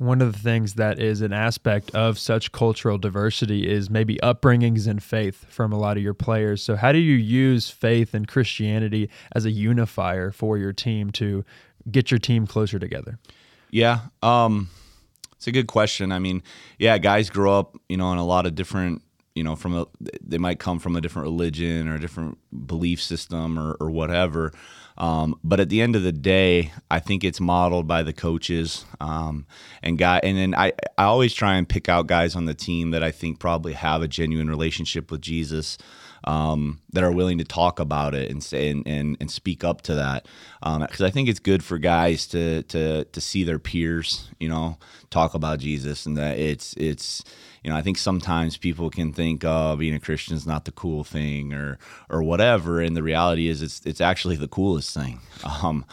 one 0.00 0.22
of 0.22 0.32
the 0.32 0.38
things 0.38 0.74
that 0.74 0.98
is 0.98 1.20
an 1.20 1.30
aspect 1.30 1.94
of 1.94 2.18
such 2.18 2.52
cultural 2.52 2.96
diversity 2.96 3.68
is 3.70 3.90
maybe 3.90 4.16
upbringings 4.22 4.86
and 4.86 5.02
faith 5.02 5.44
from 5.50 5.74
a 5.74 5.78
lot 5.78 5.98
of 5.98 6.02
your 6.02 6.14
players. 6.14 6.62
So, 6.62 6.74
how 6.74 6.90
do 6.90 6.98
you 6.98 7.16
use 7.16 7.68
faith 7.68 8.14
and 8.14 8.26
Christianity 8.26 9.10
as 9.32 9.44
a 9.44 9.50
unifier 9.50 10.30
for 10.30 10.56
your 10.56 10.72
team 10.72 11.10
to 11.12 11.44
get 11.90 12.10
your 12.10 12.16
team 12.16 12.46
closer 12.46 12.78
together? 12.78 13.18
Yeah, 13.70 14.00
um, 14.22 14.70
it's 15.36 15.46
a 15.46 15.52
good 15.52 15.66
question. 15.66 16.12
I 16.12 16.18
mean, 16.18 16.42
yeah, 16.78 16.96
guys 16.96 17.28
grow 17.28 17.58
up, 17.58 17.76
you 17.90 17.98
know, 17.98 18.10
in 18.12 18.16
a 18.18 18.24
lot 18.24 18.46
of 18.46 18.54
different 18.54 19.02
you 19.34 19.44
know 19.44 19.56
from 19.56 19.74
a 19.74 19.86
they 20.20 20.38
might 20.38 20.58
come 20.58 20.78
from 20.78 20.96
a 20.96 21.00
different 21.00 21.26
religion 21.26 21.88
or 21.88 21.94
a 21.94 22.00
different 22.00 22.38
belief 22.66 23.02
system 23.02 23.58
or, 23.58 23.76
or 23.80 23.90
whatever. 23.90 24.52
Um, 24.98 25.36
but 25.42 25.60
at 25.60 25.70
the 25.70 25.80
end 25.80 25.96
of 25.96 26.02
the 26.02 26.12
day 26.12 26.72
i 26.90 26.98
think 26.98 27.24
it's 27.24 27.40
modeled 27.40 27.86
by 27.86 28.02
the 28.02 28.12
coaches 28.12 28.84
um, 29.00 29.46
and 29.82 29.96
guy 29.96 30.20
and 30.22 30.36
then 30.36 30.54
I, 30.54 30.72
I 30.98 31.04
always 31.04 31.32
try 31.32 31.54
and 31.54 31.66
pick 31.66 31.88
out 31.88 32.06
guys 32.06 32.36
on 32.36 32.44
the 32.44 32.52
team 32.52 32.90
that 32.90 33.02
i 33.02 33.10
think 33.10 33.38
probably 33.38 33.72
have 33.72 34.02
a 34.02 34.08
genuine 34.08 34.50
relationship 34.50 35.10
with 35.10 35.22
jesus 35.22 35.78
um, 36.24 36.80
that 36.92 37.04
are 37.04 37.12
willing 37.12 37.38
to 37.38 37.44
talk 37.44 37.78
about 37.78 38.14
it 38.14 38.30
and 38.30 38.42
say 38.42 38.68
and, 38.68 38.86
and, 38.86 39.16
and 39.20 39.30
speak 39.30 39.64
up 39.64 39.82
to 39.82 39.94
that. 39.94 40.26
Because 40.62 41.00
um, 41.00 41.06
I 41.06 41.10
think 41.10 41.28
it's 41.28 41.38
good 41.38 41.64
for 41.64 41.78
guys 41.78 42.26
to 42.28 42.62
to 42.64 43.04
to 43.04 43.20
see 43.20 43.44
their 43.44 43.58
peers 43.58 44.28
you 44.38 44.48
know 44.48 44.78
talk 45.10 45.34
about 45.34 45.58
Jesus 45.58 46.06
and 46.06 46.16
that 46.16 46.38
it's 46.38 46.74
it's 46.74 47.24
you 47.62 47.70
know 47.70 47.76
I 47.76 47.82
think 47.82 47.98
sometimes 47.98 48.56
people 48.56 48.90
can 48.90 49.12
think 49.12 49.44
oh 49.44 49.76
being 49.76 49.94
a 49.94 50.00
Christian 50.00 50.36
is 50.36 50.46
not 50.46 50.64
the 50.64 50.72
cool 50.72 51.04
thing 51.04 51.52
or 51.52 51.78
or 52.08 52.22
whatever 52.22 52.80
and 52.80 52.96
the 52.96 53.02
reality 53.02 53.48
is 53.48 53.62
it's 53.62 53.80
it's 53.84 54.00
actually 54.00 54.36
the 54.36 54.48
coolest 54.48 54.94
thing. 54.94 55.20
Um, 55.62 55.84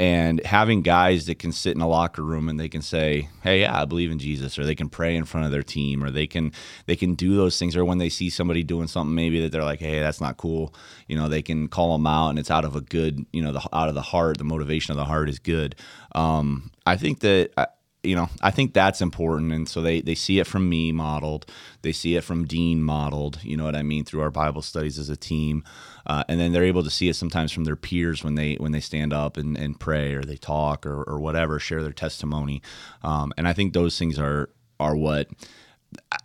and 0.00 0.42
having 0.46 0.80
guys 0.80 1.26
that 1.26 1.38
can 1.38 1.52
sit 1.52 1.74
in 1.74 1.82
a 1.82 1.88
locker 1.88 2.22
room 2.22 2.48
and 2.48 2.58
they 2.58 2.70
can 2.70 2.80
say 2.80 3.28
hey 3.42 3.60
yeah 3.60 3.82
i 3.82 3.84
believe 3.84 4.10
in 4.10 4.18
jesus 4.18 4.58
or 4.58 4.64
they 4.64 4.74
can 4.74 4.88
pray 4.88 5.14
in 5.14 5.24
front 5.26 5.44
of 5.44 5.52
their 5.52 5.62
team 5.62 6.02
or 6.02 6.10
they 6.10 6.26
can 6.26 6.52
they 6.86 6.96
can 6.96 7.14
do 7.14 7.36
those 7.36 7.58
things 7.58 7.76
or 7.76 7.84
when 7.84 7.98
they 7.98 8.08
see 8.08 8.30
somebody 8.30 8.62
doing 8.62 8.86
something 8.86 9.14
maybe 9.14 9.42
that 9.42 9.52
they're 9.52 9.62
like 9.62 9.80
hey 9.80 10.00
that's 10.00 10.20
not 10.20 10.38
cool 10.38 10.74
you 11.06 11.16
know 11.16 11.28
they 11.28 11.42
can 11.42 11.68
call 11.68 11.92
them 11.92 12.06
out 12.06 12.30
and 12.30 12.38
it's 12.38 12.50
out 12.50 12.64
of 12.64 12.74
a 12.76 12.80
good 12.80 13.26
you 13.32 13.42
know 13.42 13.52
the 13.52 13.62
out 13.74 13.90
of 13.90 13.94
the 13.94 14.00
heart 14.00 14.38
the 14.38 14.44
motivation 14.44 14.92
of 14.92 14.96
the 14.96 15.04
heart 15.04 15.28
is 15.28 15.38
good. 15.38 15.76
Um, 16.14 16.70
i 16.86 16.96
think 16.96 17.20
that 17.20 17.50
I, 17.58 17.66
you 18.02 18.16
know, 18.16 18.28
I 18.40 18.50
think 18.50 18.72
that's 18.72 19.00
important. 19.00 19.52
And 19.52 19.68
so 19.68 19.82
they, 19.82 20.00
they 20.00 20.14
see 20.14 20.38
it 20.38 20.46
from 20.46 20.68
me 20.68 20.90
modeled. 20.90 21.46
They 21.82 21.92
see 21.92 22.16
it 22.16 22.24
from 22.24 22.46
Dean 22.46 22.82
modeled, 22.82 23.40
you 23.42 23.56
know 23.56 23.64
what 23.64 23.76
I 23.76 23.82
mean, 23.82 24.04
through 24.04 24.22
our 24.22 24.30
Bible 24.30 24.62
studies 24.62 24.98
as 24.98 25.10
a 25.10 25.16
team. 25.16 25.64
Uh, 26.06 26.24
and 26.28 26.40
then 26.40 26.52
they're 26.52 26.64
able 26.64 26.82
to 26.82 26.90
see 26.90 27.08
it 27.08 27.16
sometimes 27.16 27.52
from 27.52 27.64
their 27.64 27.76
peers 27.76 28.24
when 28.24 28.34
they 28.34 28.54
when 28.54 28.72
they 28.72 28.80
stand 28.80 29.12
up 29.12 29.36
and, 29.36 29.56
and 29.56 29.78
pray 29.78 30.14
or 30.14 30.22
they 30.22 30.36
talk 30.36 30.86
or, 30.86 31.02
or 31.02 31.20
whatever, 31.20 31.58
share 31.58 31.82
their 31.82 31.92
testimony. 31.92 32.62
Um, 33.02 33.32
and 33.36 33.46
I 33.46 33.52
think 33.52 33.74
those 33.74 33.98
things 33.98 34.18
are 34.18 34.48
are 34.78 34.96
what 34.96 35.28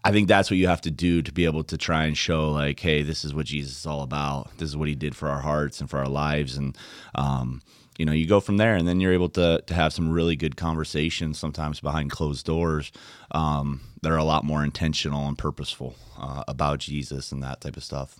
I 0.03 0.11
think 0.11 0.27
that's 0.27 0.49
what 0.49 0.57
you 0.57 0.67
have 0.67 0.81
to 0.81 0.91
do 0.91 1.21
to 1.21 1.31
be 1.31 1.45
able 1.45 1.63
to 1.65 1.77
try 1.77 2.05
and 2.05 2.17
show 2.17 2.51
like, 2.51 2.79
hey, 2.79 3.01
this 3.01 3.25
is 3.25 3.33
what 3.33 3.47
Jesus 3.47 3.79
is 3.79 3.85
all 3.85 4.01
about. 4.01 4.57
This 4.57 4.69
is 4.69 4.77
what 4.77 4.87
he 4.87 4.95
did 4.95 5.15
for 5.15 5.27
our 5.27 5.41
hearts 5.41 5.81
and 5.81 5.89
for 5.89 5.99
our 5.99 6.07
lives. 6.07 6.55
And 6.55 6.77
um, 7.15 7.61
you 7.97 8.05
know 8.05 8.11
you 8.11 8.27
go 8.27 8.39
from 8.39 8.57
there 8.57 8.75
and 8.75 8.87
then 8.87 8.99
you're 8.99 9.13
able 9.13 9.29
to 9.29 9.61
to 9.65 9.73
have 9.73 9.93
some 9.93 10.09
really 10.09 10.35
good 10.35 10.57
conversations 10.57 11.37
sometimes 11.37 11.79
behind 11.79 12.11
closed 12.11 12.45
doors 12.45 12.91
um, 13.31 13.81
that 14.01 14.11
are 14.11 14.17
a 14.17 14.23
lot 14.23 14.43
more 14.43 14.63
intentional 14.63 15.27
and 15.27 15.37
purposeful 15.37 15.95
uh, 16.19 16.43
about 16.47 16.79
jesus 16.79 17.31
and 17.31 17.43
that 17.43 17.61
type 17.61 17.77
of 17.77 17.83
stuff. 17.83 18.19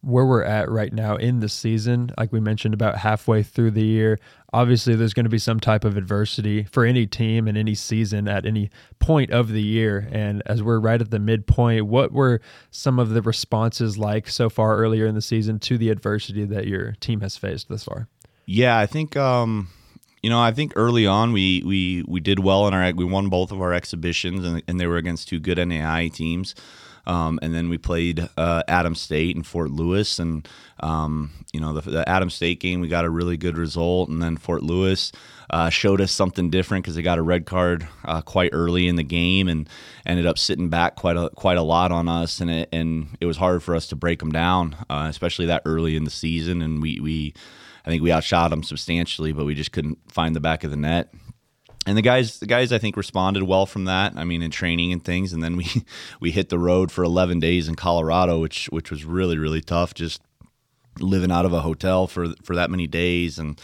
Where 0.00 0.24
we're 0.24 0.44
at 0.44 0.70
right 0.70 0.92
now 0.92 1.16
in 1.16 1.40
the 1.40 1.48
season 1.48 2.12
like 2.16 2.32
we 2.32 2.38
mentioned 2.38 2.72
about 2.72 2.98
halfway 2.98 3.42
through 3.42 3.72
the 3.72 3.84
year 3.84 4.20
obviously 4.52 4.94
there's 4.94 5.12
going 5.12 5.24
to 5.24 5.30
be 5.30 5.38
some 5.38 5.58
type 5.58 5.84
of 5.84 5.96
adversity 5.96 6.62
for 6.64 6.84
any 6.84 7.04
team 7.04 7.48
and 7.48 7.58
any 7.58 7.74
season 7.74 8.28
at 8.28 8.46
any 8.46 8.70
point 8.98 9.30
of 9.30 9.48
the 9.50 9.60
year. 9.60 10.08
And 10.10 10.42
as 10.46 10.62
we're 10.62 10.78
right 10.78 11.00
at 11.00 11.10
the 11.10 11.18
midpoint 11.18 11.86
what 11.86 12.12
were 12.12 12.40
some 12.70 13.00
of 13.00 13.10
the 13.10 13.22
responses 13.22 13.98
like 13.98 14.28
so 14.28 14.48
far 14.48 14.78
earlier 14.78 15.04
in 15.04 15.16
the 15.16 15.20
season 15.20 15.58
to 15.58 15.76
the 15.76 15.90
adversity 15.90 16.44
that 16.44 16.68
your 16.68 16.92
team 17.00 17.20
has 17.20 17.36
faced 17.36 17.68
thus 17.68 17.82
far 17.82 18.08
yeah, 18.48 18.78
I 18.78 18.86
think 18.86 19.14
um, 19.14 19.68
you 20.22 20.30
know, 20.30 20.40
I 20.40 20.52
think 20.52 20.72
early 20.74 21.06
on 21.06 21.32
we 21.32 21.62
we 21.66 22.02
we 22.08 22.18
did 22.18 22.38
well 22.38 22.66
in 22.66 22.72
our 22.72 22.92
we 22.92 23.04
won 23.04 23.28
both 23.28 23.52
of 23.52 23.60
our 23.60 23.74
exhibitions 23.74 24.44
and, 24.44 24.62
and 24.66 24.80
they 24.80 24.86
were 24.86 24.96
against 24.96 25.28
two 25.28 25.38
good 25.38 25.58
NAI 25.58 26.08
teams. 26.08 26.54
Um, 27.06 27.38
and 27.40 27.54
then 27.54 27.70
we 27.70 27.78
played 27.78 28.28
uh, 28.36 28.62
Adams 28.68 29.00
State 29.00 29.34
and 29.34 29.46
Fort 29.46 29.70
Lewis, 29.70 30.18
and 30.18 30.46
um, 30.80 31.30
you 31.54 31.60
know 31.60 31.72
the, 31.72 31.90
the 31.90 32.08
Adams 32.08 32.34
State 32.34 32.60
game 32.60 32.80
we 32.80 32.88
got 32.88 33.06
a 33.06 33.10
really 33.10 33.36
good 33.36 33.56
result, 33.56 34.08
and 34.08 34.22
then 34.22 34.36
Fort 34.36 34.62
Lewis 34.62 35.12
uh, 35.50 35.70
showed 35.70 36.02
us 36.02 36.12
something 36.12 36.50
different 36.50 36.84
because 36.84 36.96
they 36.96 37.02
got 37.02 37.18
a 37.18 37.22
red 37.22 37.46
card 37.46 37.88
uh, 38.04 38.20
quite 38.20 38.50
early 38.52 38.88
in 38.88 38.96
the 38.96 39.02
game 39.02 39.48
and 39.48 39.68
ended 40.04 40.26
up 40.26 40.38
sitting 40.38 40.68
back 40.68 40.96
quite 40.96 41.16
a 41.16 41.30
quite 41.30 41.56
a 41.56 41.62
lot 41.62 41.92
on 41.92 42.08
us, 42.08 42.40
and 42.40 42.50
it 42.50 42.68
and 42.72 43.16
it 43.20 43.26
was 43.26 43.38
hard 43.38 43.62
for 43.62 43.74
us 43.74 43.86
to 43.88 43.96
break 43.96 44.18
them 44.18 44.32
down, 44.32 44.76
uh, 44.90 45.06
especially 45.08 45.46
that 45.46 45.62
early 45.64 45.96
in 45.96 46.04
the 46.04 46.10
season, 46.10 46.60
and 46.60 46.82
we 46.82 47.00
we 47.00 47.34
I 47.88 47.90
think 47.90 48.02
we 48.02 48.12
outshot 48.12 48.50
them 48.50 48.62
substantially, 48.62 49.32
but 49.32 49.46
we 49.46 49.54
just 49.54 49.72
couldn't 49.72 49.98
find 50.12 50.36
the 50.36 50.40
back 50.40 50.62
of 50.62 50.70
the 50.70 50.76
net. 50.76 51.10
And 51.86 51.96
the 51.96 52.02
guys, 52.02 52.38
the 52.38 52.44
guys, 52.44 52.70
I 52.70 52.76
think 52.76 52.98
responded 52.98 53.44
well 53.44 53.64
from 53.64 53.86
that. 53.86 54.12
I 54.14 54.24
mean, 54.24 54.42
in 54.42 54.50
training 54.50 54.92
and 54.92 55.02
things, 55.02 55.32
and 55.32 55.42
then 55.42 55.56
we 55.56 55.66
we 56.20 56.30
hit 56.30 56.50
the 56.50 56.58
road 56.58 56.92
for 56.92 57.02
11 57.02 57.40
days 57.40 57.66
in 57.66 57.76
Colorado, 57.76 58.40
which 58.40 58.66
which 58.66 58.90
was 58.90 59.06
really 59.06 59.38
really 59.38 59.62
tough. 59.62 59.94
Just 59.94 60.20
living 61.00 61.32
out 61.32 61.46
of 61.46 61.54
a 61.54 61.62
hotel 61.62 62.06
for 62.06 62.34
for 62.42 62.54
that 62.56 62.70
many 62.70 62.86
days 62.86 63.38
and 63.38 63.58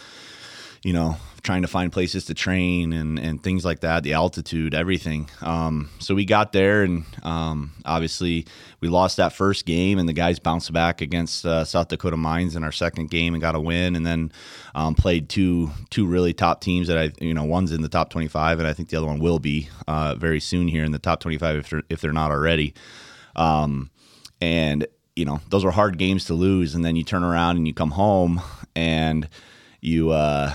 you 0.83 0.95
know 0.95 1.19
trying 1.45 1.61
to 1.61 1.69
find 1.69 1.93
places 1.93 2.25
to 2.25 2.35
train 2.35 2.95
and, 2.95 3.19
and 3.19 3.43
things 3.43 3.67
like 3.67 3.81
that, 3.81 4.03
the 4.03 4.15
altitude, 4.15 4.75
everything. 4.75 5.29
Um, 5.43 5.91
so 5.99 6.15
we 6.15 6.25
got 6.25 6.53
there, 6.53 6.83
and 6.83 7.05
um, 7.23 7.73
obviously 7.85 8.47
we 8.81 8.89
lost 8.89 9.19
that 9.19 9.35
first 9.35 9.67
game, 9.67 9.99
and 9.99 10.09
the 10.09 10.15
guys 10.15 10.39
bounced 10.39 10.73
back 10.73 11.03
against 11.03 11.45
uh, 11.45 11.65
South 11.65 11.89
Dakota 11.89 12.17
Mines 12.17 12.57
in 12.57 12.65
our 12.65 12.73
second 12.73 13.11
game 13.11 13.35
and 13.35 13.43
got 13.43 13.55
a 13.55 13.61
win, 13.61 13.95
and 13.95 14.07
then 14.07 14.33
um, 14.75 14.95
played 14.95 15.29
two 15.29 15.71
two 15.91 16.07
really 16.07 16.33
top 16.33 16.63
teams 16.63 16.89
that 16.89 16.99
I 16.99 17.13
you 17.21 17.35
know 17.35 17.45
one's 17.45 17.73
in 17.73 17.83
the 17.83 17.91
top 17.91 18.09
25, 18.09 18.59
and 18.59 18.67
I 18.67 18.73
think 18.73 18.89
the 18.89 18.97
other 18.97 19.07
one 19.07 19.21
will 19.21 19.39
be 19.39 19.69
uh, 19.87 20.15
very 20.15 20.41
soon 20.41 20.67
here 20.67 20.85
in 20.85 20.93
the 20.93 20.99
top 20.99 21.21
25 21.21 21.57
if 21.57 21.71
they're, 21.71 21.83
if 21.91 22.01
they're 22.01 22.13
not 22.13 22.31
already. 22.31 22.75
Um, 23.37 23.91
and 24.41 24.87
you 25.15 25.27
know 25.27 25.41
those 25.51 25.65
were 25.65 25.71
hard 25.71 25.99
games 25.99 26.25
to 26.27 26.35
lose, 26.35 26.75
and 26.75 26.83
then 26.83 26.97
you 26.97 27.05
turn 27.05 27.23
around 27.23 27.59
and 27.59 27.69
you 27.69 27.75
come 27.75 27.91
home 27.91 28.41
and 28.75 29.29
you 29.83 30.11
uh, 30.11 30.55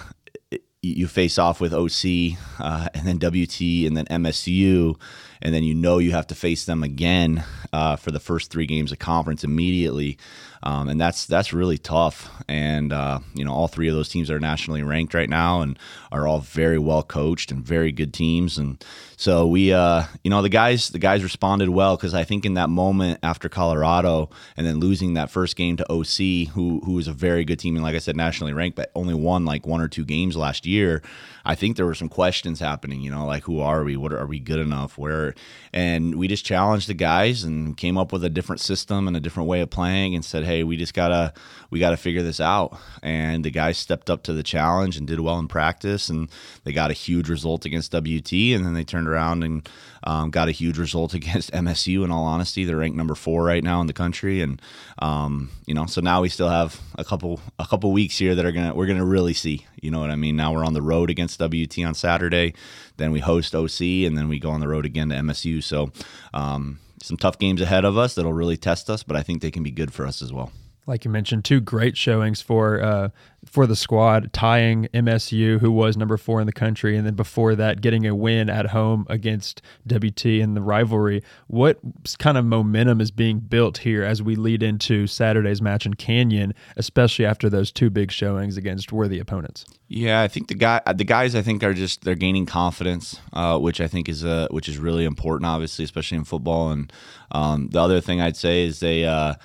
you 0.81 1.07
face 1.07 1.37
off 1.37 1.59
with 1.59 1.73
OC 1.73 2.37
uh, 2.59 2.87
and 2.93 3.05
then 3.05 3.17
WT 3.17 3.61
and 3.85 3.97
then 3.97 4.05
MSU, 4.05 4.97
and 5.41 5.53
then 5.53 5.63
you 5.63 5.75
know 5.75 5.97
you 5.97 6.11
have 6.11 6.27
to 6.27 6.35
face 6.35 6.65
them 6.65 6.83
again 6.83 7.43
uh, 7.73 7.95
for 7.97 8.11
the 8.11 8.19
first 8.19 8.49
three 8.49 8.65
games 8.65 8.91
of 8.91 8.99
conference 8.99 9.43
immediately, 9.43 10.17
um, 10.63 10.87
and 10.87 10.99
that's 10.99 11.25
that's 11.25 11.51
really 11.51 11.77
tough. 11.77 12.29
And 12.47 12.93
uh, 12.93 13.19
you 13.33 13.43
know 13.43 13.53
all 13.53 13.67
three 13.67 13.89
of 13.89 13.95
those 13.95 14.09
teams 14.09 14.31
are 14.31 14.39
nationally 14.39 14.83
ranked 14.83 15.13
right 15.13 15.29
now 15.29 15.61
and 15.61 15.77
are 16.11 16.27
all 16.27 16.39
very 16.39 16.79
well 16.79 17.03
coached 17.03 17.51
and 17.51 17.63
very 17.63 17.91
good 17.91 18.13
teams. 18.13 18.57
And 18.57 18.83
so 19.15 19.47
we, 19.47 19.73
uh, 19.73 20.03
you 20.23 20.29
know, 20.29 20.41
the 20.41 20.49
guys 20.49 20.89
the 20.89 20.99
guys 20.99 21.23
responded 21.23 21.69
well 21.69 21.95
because 21.95 22.13
I 22.13 22.23
think 22.23 22.45
in 22.45 22.55
that 22.55 22.69
moment 22.69 23.19
after 23.23 23.49
Colorado 23.49 24.29
and 24.57 24.65
then 24.65 24.79
losing 24.79 25.13
that 25.15 25.29
first 25.29 25.55
game 25.55 25.77
to 25.77 25.91
OC, 25.91 26.53
who 26.53 26.81
who 26.85 26.93
was 26.93 27.07
a 27.07 27.13
very 27.13 27.43
good 27.43 27.59
team 27.59 27.75
and 27.75 27.83
like 27.83 27.95
I 27.95 27.99
said 27.99 28.15
nationally 28.15 28.53
ranked, 28.53 28.75
but 28.75 28.91
only 28.95 29.13
won 29.13 29.45
like 29.45 29.67
one 29.67 29.81
or 29.81 29.87
two 29.87 30.05
games 30.05 30.35
last 30.35 30.65
year. 30.65 31.01
I 31.49 31.55
think 31.55 31.77
there 31.77 31.85
were 31.85 31.95
some 31.95 32.09
questions 32.09 32.59
happening. 32.59 33.01
You 33.01 33.09
know, 33.09 33.25
like 33.25 33.43
who 33.43 33.59
are 33.59 33.83
we? 33.83 33.97
What 33.97 34.13
are, 34.13 34.19
are 34.19 34.27
we 34.27 34.39
good 34.39 34.59
enough? 34.59 34.99
Where? 34.99 35.33
And 35.73 36.15
we 36.15 36.27
just 36.27 36.45
challenged 36.45 36.87
the 36.87 36.93
guys 36.93 37.43
and 37.43 37.75
came 37.75 37.97
up 37.97 38.13
with 38.13 38.23
a 38.23 38.29
different 38.29 38.61
system 38.61 39.07
and 39.07 39.17
a 39.17 39.19
different 39.19 39.49
way 39.49 39.61
of 39.61 39.71
playing 39.71 40.13
and 40.13 40.23
said, 40.23 40.43
hey, 40.43 40.63
we 40.63 40.77
just 40.77 40.93
gotta 40.93 41.33
we 41.71 41.79
gotta 41.79 41.97
figure 41.97 42.21
this 42.21 42.39
out. 42.39 42.77
And 43.01 43.43
the 43.43 43.49
guys 43.49 43.79
stepped 43.79 44.11
up 44.11 44.21
to 44.23 44.33
the 44.33 44.43
challenge 44.43 44.95
and 44.95 45.07
did 45.07 45.19
well 45.19 45.39
in 45.39 45.47
practice, 45.47 45.98
and 46.07 46.29
they 46.63 46.71
got 46.71 46.91
a 46.91 46.93
huge 46.93 47.27
result 47.27 47.65
against 47.65 47.91
WT, 47.91 48.31
and 48.53 48.63
then 48.63 48.75
they 48.75 48.83
turned 48.83 49.07
around 49.07 49.43
and 49.43 49.67
um, 50.03 50.29
got 50.29 50.47
a 50.47 50.51
huge 50.51 50.77
result 50.77 51.13
against 51.15 51.51
MSU. 51.51 52.05
In 52.05 52.11
all 52.11 52.25
honesty, 52.25 52.63
they're 52.63 52.77
ranked 52.77 52.95
number 52.95 53.15
four 53.15 53.43
right 53.43 53.63
now 53.63 53.81
in 53.81 53.87
the 53.87 53.93
country, 53.93 54.41
and 54.41 54.61
um, 54.99 55.49
you 55.65 55.73
know, 55.73 55.87
so 55.87 55.99
now 55.99 56.21
we 56.21 56.29
still 56.29 56.49
have 56.49 56.79
a 56.95 57.03
couple 57.03 57.41
a 57.57 57.65
couple 57.65 57.91
weeks 57.91 58.17
here 58.17 58.35
that 58.35 58.45
are 58.45 58.51
gonna 58.51 58.75
we're 58.75 58.87
gonna 58.87 59.05
really 59.05 59.33
see. 59.33 59.65
You 59.81 59.89
know 59.89 59.99
what 59.99 60.11
I 60.11 60.15
mean? 60.15 60.35
Now 60.35 60.53
we're 60.53 60.65
on 60.65 60.73
the 60.73 60.81
road 60.81 61.09
against 61.09 61.41
WT 61.41 61.79
on 61.79 61.95
Saturday, 61.95 62.53
then 62.97 63.11
we 63.11 63.19
host 63.19 63.55
OC, 63.55 63.81
and 64.05 64.15
then 64.15 64.29
we 64.29 64.39
go 64.39 64.51
on 64.51 64.59
the 64.59 64.67
road 64.67 64.85
again 64.85 65.09
to 65.09 65.15
MSU. 65.15 65.63
So. 65.63 65.91
Um, 66.33 66.79
some 67.01 67.15
tough 67.15 67.39
games 67.39 67.61
ahead 67.61 67.85
of 67.85 67.97
us 67.97 68.15
that'll 68.15 68.33
really 68.33 68.57
test 68.57 68.89
us, 68.89 69.03
but 69.03 69.15
I 69.15 69.23
think 69.23 69.41
they 69.41 69.51
can 69.51 69.63
be 69.63 69.71
good 69.71 69.93
for 69.93 70.05
us 70.05 70.21
as 70.21 70.33
well 70.33 70.51
like 70.89 71.05
you 71.05 71.11
mentioned, 71.11 71.45
two 71.45 71.61
great 71.61 71.95
showings 71.95 72.41
for 72.41 72.81
uh, 72.81 73.09
for 73.45 73.67
the 73.67 73.75
squad, 73.75 74.33
tying 74.33 74.89
MSU, 74.93 75.59
who 75.59 75.71
was 75.71 75.95
number 75.95 76.17
four 76.17 76.41
in 76.41 76.47
the 76.47 76.51
country, 76.51 76.97
and 76.97 77.05
then 77.05 77.13
before 77.13 77.55
that, 77.55 77.79
getting 77.79 78.05
a 78.05 78.13
win 78.13 78.49
at 78.49 78.67
home 78.67 79.05
against 79.07 79.61
WT 79.87 80.25
in 80.25 80.55
the 80.55 80.61
rivalry. 80.61 81.23
What 81.47 81.79
kind 82.17 82.37
of 82.37 82.43
momentum 82.43 82.99
is 82.99 83.11
being 83.11 83.39
built 83.39 83.77
here 83.77 84.03
as 84.03 84.21
we 84.21 84.35
lead 84.35 84.63
into 84.63 85.07
Saturday's 85.07 85.61
match 85.61 85.85
in 85.85 85.93
Canyon, 85.93 86.53
especially 86.75 87.25
after 87.25 87.49
those 87.49 87.71
two 87.71 87.89
big 87.89 88.11
showings 88.11 88.57
against 88.57 88.91
worthy 88.91 89.19
opponents? 89.19 89.65
Yeah, 89.87 90.21
I 90.21 90.27
think 90.27 90.47
the 90.47 90.55
guy, 90.55 90.81
the 90.93 91.05
guys, 91.05 91.35
I 91.35 91.43
think 91.43 91.63
are 91.63 91.73
just 91.73 92.03
they're 92.03 92.15
gaining 92.15 92.47
confidence, 92.47 93.19
uh, 93.31 93.59
which 93.59 93.79
I 93.79 93.87
think 93.87 94.09
is 94.09 94.25
uh, 94.25 94.47
which 94.49 94.67
is 94.67 94.79
really 94.79 95.05
important, 95.05 95.45
obviously, 95.45 95.85
especially 95.85 96.17
in 96.17 96.25
football. 96.25 96.71
And 96.71 96.91
um, 97.31 97.69
the 97.69 97.79
other 97.79 98.01
thing 98.01 98.19
I'd 98.19 98.37
say 98.37 98.65
is 98.65 98.79
they. 98.79 99.05
Uh, 99.05 99.35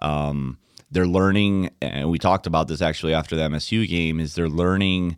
um, 0.00 0.58
they're 0.90 1.06
learning, 1.06 1.70
and 1.82 2.10
we 2.10 2.18
talked 2.18 2.46
about 2.46 2.68
this 2.68 2.80
actually 2.82 3.14
after 3.14 3.36
the 3.36 3.42
MSU 3.42 3.88
game, 3.88 4.20
is 4.20 4.34
they're 4.34 4.48
learning 4.48 5.16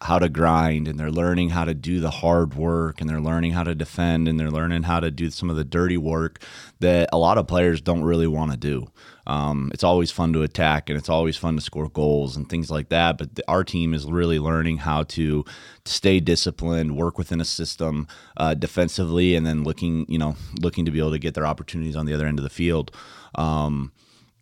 how 0.00 0.18
to 0.18 0.28
grind 0.28 0.86
and 0.86 0.98
they're 0.98 1.10
learning 1.10 1.50
how 1.50 1.64
to 1.64 1.74
do 1.74 1.98
the 1.98 2.10
hard 2.10 2.54
work 2.54 3.00
and 3.00 3.10
they're 3.10 3.20
learning 3.20 3.50
how 3.50 3.64
to 3.64 3.74
defend 3.74 4.28
and 4.28 4.38
they're 4.38 4.50
learning 4.50 4.84
how 4.84 5.00
to 5.00 5.10
do 5.10 5.28
some 5.28 5.50
of 5.50 5.56
the 5.56 5.64
dirty 5.64 5.96
work 5.96 6.40
that 6.78 7.08
a 7.12 7.18
lot 7.18 7.36
of 7.36 7.48
players 7.48 7.80
don't 7.80 8.04
really 8.04 8.26
want 8.28 8.52
to 8.52 8.56
do. 8.56 8.86
Um, 9.26 9.70
it's 9.74 9.82
always 9.82 10.12
fun 10.12 10.32
to 10.34 10.42
attack 10.42 10.88
and 10.88 10.96
it's 10.96 11.08
always 11.08 11.36
fun 11.36 11.56
to 11.56 11.60
score 11.60 11.88
goals 11.88 12.36
and 12.36 12.48
things 12.48 12.70
like 12.70 12.90
that. 12.90 13.18
But 13.18 13.34
the, 13.34 13.44
our 13.48 13.64
team 13.64 13.92
is 13.92 14.06
really 14.06 14.38
learning 14.38 14.78
how 14.78 15.02
to, 15.02 15.42
to 15.42 15.92
stay 15.92 16.20
disciplined, 16.20 16.96
work 16.96 17.18
within 17.18 17.40
a 17.40 17.44
system 17.44 18.06
uh, 18.36 18.54
defensively, 18.54 19.34
and 19.34 19.44
then 19.44 19.64
looking, 19.64 20.06
you 20.08 20.18
know, 20.18 20.36
looking 20.60 20.84
to 20.84 20.92
be 20.92 21.00
able 21.00 21.10
to 21.10 21.18
get 21.18 21.34
their 21.34 21.46
opportunities 21.46 21.96
on 21.96 22.06
the 22.06 22.14
other 22.14 22.26
end 22.26 22.38
of 22.38 22.44
the 22.44 22.50
field. 22.50 22.92
Um, 23.34 23.92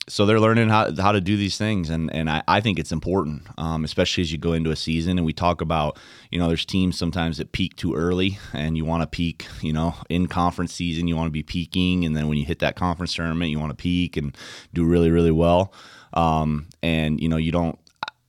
so 0.09 0.25
they're 0.25 0.39
learning 0.39 0.69
how, 0.69 0.95
how 0.97 1.13
to 1.13 1.21
do 1.21 1.37
these 1.37 1.59
things 1.59 1.91
and, 1.91 2.13
and 2.13 2.31
I, 2.31 2.43
I 2.47 2.61
think 2.61 2.79
it's 2.79 2.93
important 2.93 3.43
um, 3.59 3.85
especially 3.85 4.23
as 4.23 4.33
you 4.33 4.39
go 4.39 4.53
into 4.53 4.71
a 4.71 4.77
season 4.77 5.19
and 5.19 5.27
we 5.27 5.33
talk 5.33 5.61
about 5.61 5.99
you 6.31 6.39
know 6.39 6.49
there's 6.49 6.65
teams 6.65 6.99
sometimes 6.99 7.39
that 7.39 7.53
peak 7.53 7.77
too 7.77 7.95
early 7.95 8.39
and 8.53 8.77
you 8.77 8.85
want 8.85 9.03
to 9.03 9.07
peak 9.07 9.47
you 9.63 9.73
know 9.73 9.95
in 10.09 10.27
conference 10.27 10.73
season 10.73 11.09
you 11.09 11.17
want 11.17 11.27
to 11.27 11.33
be 11.33 11.43
peaking 11.43 12.05
and 12.05 12.17
then 12.17 12.29
when 12.29 12.39
you 12.39 12.45
hit 12.45 12.61
that 12.61 12.77
conference 12.77 13.15
tournament 13.15 13.51
you 13.51 13.59
want 13.59 13.71
to 13.71 13.77
peak 13.77 14.17
and 14.17 14.37
do 14.73 14.85
really 14.85 15.11
really 15.11 15.33
well 15.33 15.73
um, 16.15 16.67
and 16.83 17.21
you 17.21 17.29
know 17.29 17.37
you 17.37 17.53
don't 17.53 17.79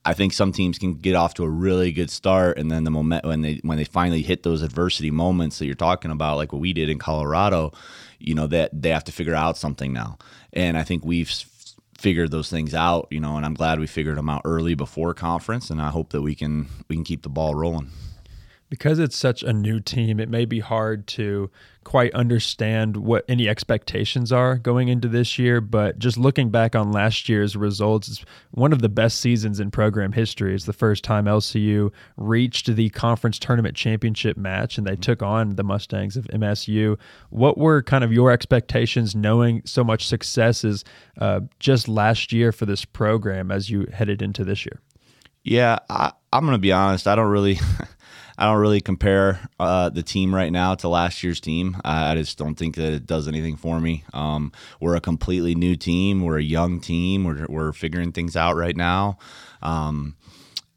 I 0.04 0.14
think 0.14 0.32
some 0.32 0.52
teams 0.52 0.78
can 0.78 0.94
get 0.94 1.14
off 1.14 1.34
to 1.34 1.44
a 1.44 1.50
really 1.50 1.92
good 1.92 2.10
start, 2.10 2.56
and 2.56 2.70
then 2.70 2.84
the 2.84 2.90
moment 2.90 3.26
when 3.26 3.42
they 3.42 3.60
when 3.62 3.76
they 3.76 3.84
finally 3.84 4.22
hit 4.22 4.42
those 4.42 4.62
adversity 4.62 5.10
moments 5.10 5.58
that 5.58 5.66
you're 5.66 5.74
talking 5.74 6.10
about, 6.10 6.38
like 6.38 6.50
what 6.50 6.62
we 6.62 6.72
did 6.72 6.88
in 6.88 6.98
Colorado, 6.98 7.72
you 8.18 8.34
know 8.34 8.46
that 8.46 8.70
they 8.72 8.88
have 8.88 9.04
to 9.04 9.12
figure 9.12 9.34
out 9.34 9.58
something 9.58 9.92
now. 9.92 10.16
And 10.54 10.78
I 10.78 10.82
think 10.82 11.04
we've 11.04 11.30
figured 11.98 12.30
those 12.30 12.48
things 12.48 12.74
out, 12.74 13.08
you 13.10 13.20
know, 13.20 13.36
and 13.36 13.44
I'm 13.44 13.54
glad 13.54 13.80
we 13.80 13.86
figured 13.86 14.16
them 14.16 14.28
out 14.28 14.42
early 14.44 14.74
before 14.74 15.12
conference, 15.14 15.68
and 15.70 15.82
I 15.82 15.90
hope 15.90 16.10
that 16.10 16.22
we 16.22 16.34
can 16.34 16.68
we 16.88 16.96
can 16.96 17.04
keep 17.04 17.22
the 17.22 17.28
ball 17.28 17.54
rolling 17.54 17.90
because 18.68 18.98
it's 18.98 19.16
such 19.16 19.42
a 19.42 19.52
new 19.52 19.80
team, 19.80 20.20
it 20.20 20.28
may 20.28 20.44
be 20.44 20.60
hard 20.60 21.06
to 21.08 21.50
quite 21.84 22.12
understand 22.12 22.98
what 22.98 23.24
any 23.28 23.48
expectations 23.48 24.30
are 24.30 24.56
going 24.56 24.88
into 24.88 25.08
this 25.08 25.38
year. 25.38 25.58
But 25.58 25.98
just 25.98 26.18
looking 26.18 26.50
back 26.50 26.76
on 26.76 26.92
last 26.92 27.30
year's 27.30 27.56
results, 27.56 28.08
it's 28.08 28.24
one 28.50 28.74
of 28.74 28.82
the 28.82 28.90
best 28.90 29.20
seasons 29.20 29.58
in 29.58 29.70
program 29.70 30.12
history. 30.12 30.54
It's 30.54 30.66
the 30.66 30.74
first 30.74 31.02
time 31.02 31.24
LCU 31.24 31.90
reached 32.18 32.66
the 32.66 32.90
conference 32.90 33.38
tournament 33.38 33.74
championship 33.74 34.36
match 34.36 34.76
and 34.76 34.86
they 34.86 34.92
mm-hmm. 34.92 35.00
took 35.00 35.22
on 35.22 35.56
the 35.56 35.64
Mustangs 35.64 36.18
of 36.18 36.26
MSU. 36.26 36.98
What 37.30 37.56
were 37.56 37.82
kind 37.82 38.04
of 38.04 38.12
your 38.12 38.30
expectations 38.30 39.14
knowing 39.14 39.62
so 39.64 39.82
much 39.82 40.06
success 40.06 40.64
is 40.64 40.84
uh, 41.18 41.40
just 41.58 41.88
last 41.88 42.32
year 42.32 42.52
for 42.52 42.66
this 42.66 42.84
program 42.84 43.50
as 43.50 43.70
you 43.70 43.86
headed 43.94 44.20
into 44.20 44.44
this 44.44 44.66
year? 44.66 44.78
Yeah, 45.42 45.78
I, 45.88 46.12
I'm 46.34 46.44
going 46.44 46.52
to 46.52 46.58
be 46.58 46.72
honest. 46.72 47.08
I 47.08 47.14
don't 47.14 47.30
really. 47.30 47.58
I 48.38 48.44
don't 48.44 48.60
really 48.60 48.80
compare 48.80 49.40
uh, 49.58 49.88
the 49.88 50.04
team 50.04 50.32
right 50.32 50.52
now 50.52 50.76
to 50.76 50.88
last 50.88 51.24
year's 51.24 51.40
team. 51.40 51.76
I, 51.84 52.12
I, 52.12 52.14
just 52.14 52.38
don't 52.38 52.54
think 52.54 52.76
that 52.76 52.92
it 52.92 53.04
does 53.04 53.26
anything 53.26 53.56
for 53.56 53.80
me. 53.80 54.04
Um, 54.12 54.52
we're 54.78 54.94
a 54.94 55.00
completely 55.00 55.56
new 55.56 55.74
team. 55.74 56.22
We're 56.22 56.38
a 56.38 56.42
young 56.42 56.78
team. 56.78 57.24
We're, 57.24 57.46
we're 57.48 57.72
figuring 57.72 58.12
things 58.12 58.36
out 58.36 58.54
right 58.54 58.76
now. 58.76 59.18
Um, 59.60 60.14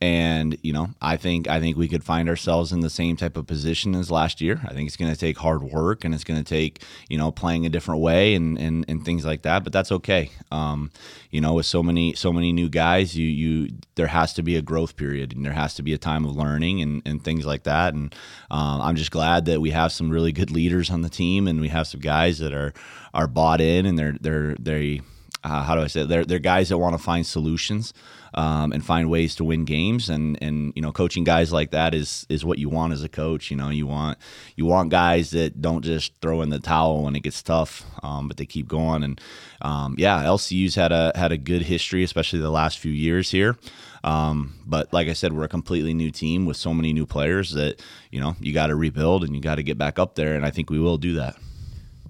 and 0.02 0.58
you 0.64 0.74
know 0.74 0.90
i 1.00 1.16
think 1.16 1.48
i 1.48 1.60
think 1.60 1.78
we 1.78 1.88
could 1.88 2.04
find 2.04 2.28
ourselves 2.28 2.72
in 2.72 2.80
the 2.80 2.90
same 2.90 3.16
type 3.16 3.38
of 3.38 3.46
position 3.46 3.94
as 3.96 4.10
last 4.10 4.42
year. 4.42 4.60
I 4.66 4.74
think 4.74 4.88
it's 4.88 4.98
going 4.98 5.12
to 5.12 5.20
take 5.20 5.38
hard 5.38 5.64
work 5.64 6.04
and 6.04 6.14
it's 6.14 6.24
going 6.24 6.44
to 6.44 6.50
take 6.50 6.84
you 7.08 7.18
know 7.18 7.32
playing 7.32 7.66
a 7.66 7.70
different 7.70 8.02
way 8.02 8.34
and, 8.34 8.58
and 8.58 8.84
and 8.88 9.06
things 9.06 9.26
like 9.26 9.44
that 9.44 9.64
but 9.64 9.72
that's 9.72 9.92
okay. 9.92 10.32
Um, 10.52 10.92
you 11.30 11.40
know 11.40 11.54
with 11.54 11.66
so 11.66 11.84
many 11.84 12.14
so 12.16 12.34
many 12.34 12.52
new 12.52 12.68
guys 12.70 13.16
you 13.16 13.28
you 13.28 13.70
there 13.96 14.08
has 14.08 14.34
to 14.34 14.44
be 14.44 14.56
a 14.56 14.62
growth 14.62 14.96
period 14.96 15.34
and 15.34 15.46
there 15.46 15.54
has 15.54 15.76
to 15.76 15.84
be 15.84 15.94
a 15.94 15.98
time 15.98 16.26
of 16.26 16.36
learning 16.36 16.82
and, 16.82 17.02
and 17.06 17.24
things 17.24 17.46
like 17.46 17.64
that. 17.64 17.94
And 17.94 18.14
um, 18.50 18.82
i'm 18.82 18.96
just 18.96 19.12
glad 19.12 19.46
that 19.46 19.62
we 19.62 19.70
have 19.72 19.92
some 19.92 20.10
really 20.10 20.32
good 20.32 20.52
leaders 20.52 20.90
on 20.90 21.02
the 21.02 21.10
team 21.10 21.48
and 21.48 21.62
we 21.62 21.68
have 21.68 21.88
some 21.88 22.02
guys 22.02 22.40
that 22.40 22.54
are 22.54 22.74
are 23.14 23.28
bought 23.28 23.62
in 23.62 23.86
and 23.86 24.00
they're 24.00 24.18
they're 24.20 24.56
they 24.56 25.02
uh, 25.43 25.63
how 25.63 25.75
do 25.75 25.82
I 25.82 25.88
say 25.88 26.01
it? 26.01 26.08
they're 26.08 26.25
they're 26.25 26.39
guys 26.39 26.69
that 26.69 26.77
want 26.77 26.95
to 26.95 27.04
find 27.04 27.25
solutions 27.25 27.93
um, 28.34 28.71
and 28.71 28.86
find 28.86 29.10
ways 29.10 29.36
to 29.36 29.43
win 29.43 29.65
games 29.65 30.10
and 30.10 30.38
and 30.41 30.73
you 30.75 30.82
know 30.82 30.91
coaching 30.91 31.23
guys 31.23 31.51
like 31.51 31.71
that 31.71 31.93
is 31.93 32.25
is 32.30 32.45
what 32.45 32.58
you 32.58 32.69
want 32.69 32.93
as 32.93 33.04
a 33.04 33.10
coach 33.10 33.51
you 33.51 33.58
know 33.58 33.69
you 33.69 33.88
want 33.88 34.17
you 34.56 34.65
want 34.65 34.89
guys 34.89 35.32
that 35.32 35.62
don't 35.62 35.84
just 35.84 36.13
throw 36.21 36.41
in 36.41 36.49
the 36.49 36.60
towel 36.60 37.04
when 37.04 37.15
it 37.15 37.21
gets 37.21 37.41
tough 37.41 37.84
um, 38.04 38.27
but 38.27 38.38
they 38.38 38.45
keep 38.45 38.67
going 38.67 39.04
and 39.04 39.21
um, 39.62 39.95
yeah 39.97 40.23
LCU's 40.23 40.75
had 40.75 40.91
a 40.91 41.12
had 41.15 41.32
a 41.32 41.38
good 41.38 41.63
history 41.63 42.04
especially 42.04 42.39
the 42.39 42.49
last 42.51 42.80
few 42.80 42.91
years 42.91 43.32
here 43.32 43.58
um, 44.04 44.56
but 44.65 44.91
like 44.93 45.08
I 45.08 45.13
said, 45.13 45.34
we're 45.34 45.43
a 45.43 45.49
completely 45.49 45.93
new 45.93 46.12
team 46.12 46.45
with 46.45 46.58
so 46.58 46.73
many 46.73 46.93
new 46.93 47.06
players 47.06 47.51
that 47.51 47.82
you 48.10 48.19
know 48.19 48.36
you 48.39 48.54
got 48.54 48.67
to 48.67 48.75
rebuild 48.75 49.23
and 49.23 49.36
you 49.36 49.41
got 49.41 49.56
to 49.56 49.63
get 49.63 49.77
back 49.77 49.99
up 49.99 50.15
there, 50.15 50.36
and 50.36 50.45
I 50.45 50.49
think 50.49 50.69
we 50.69 50.80
will 50.80 50.97
do 50.97 51.13
that. 51.13 51.36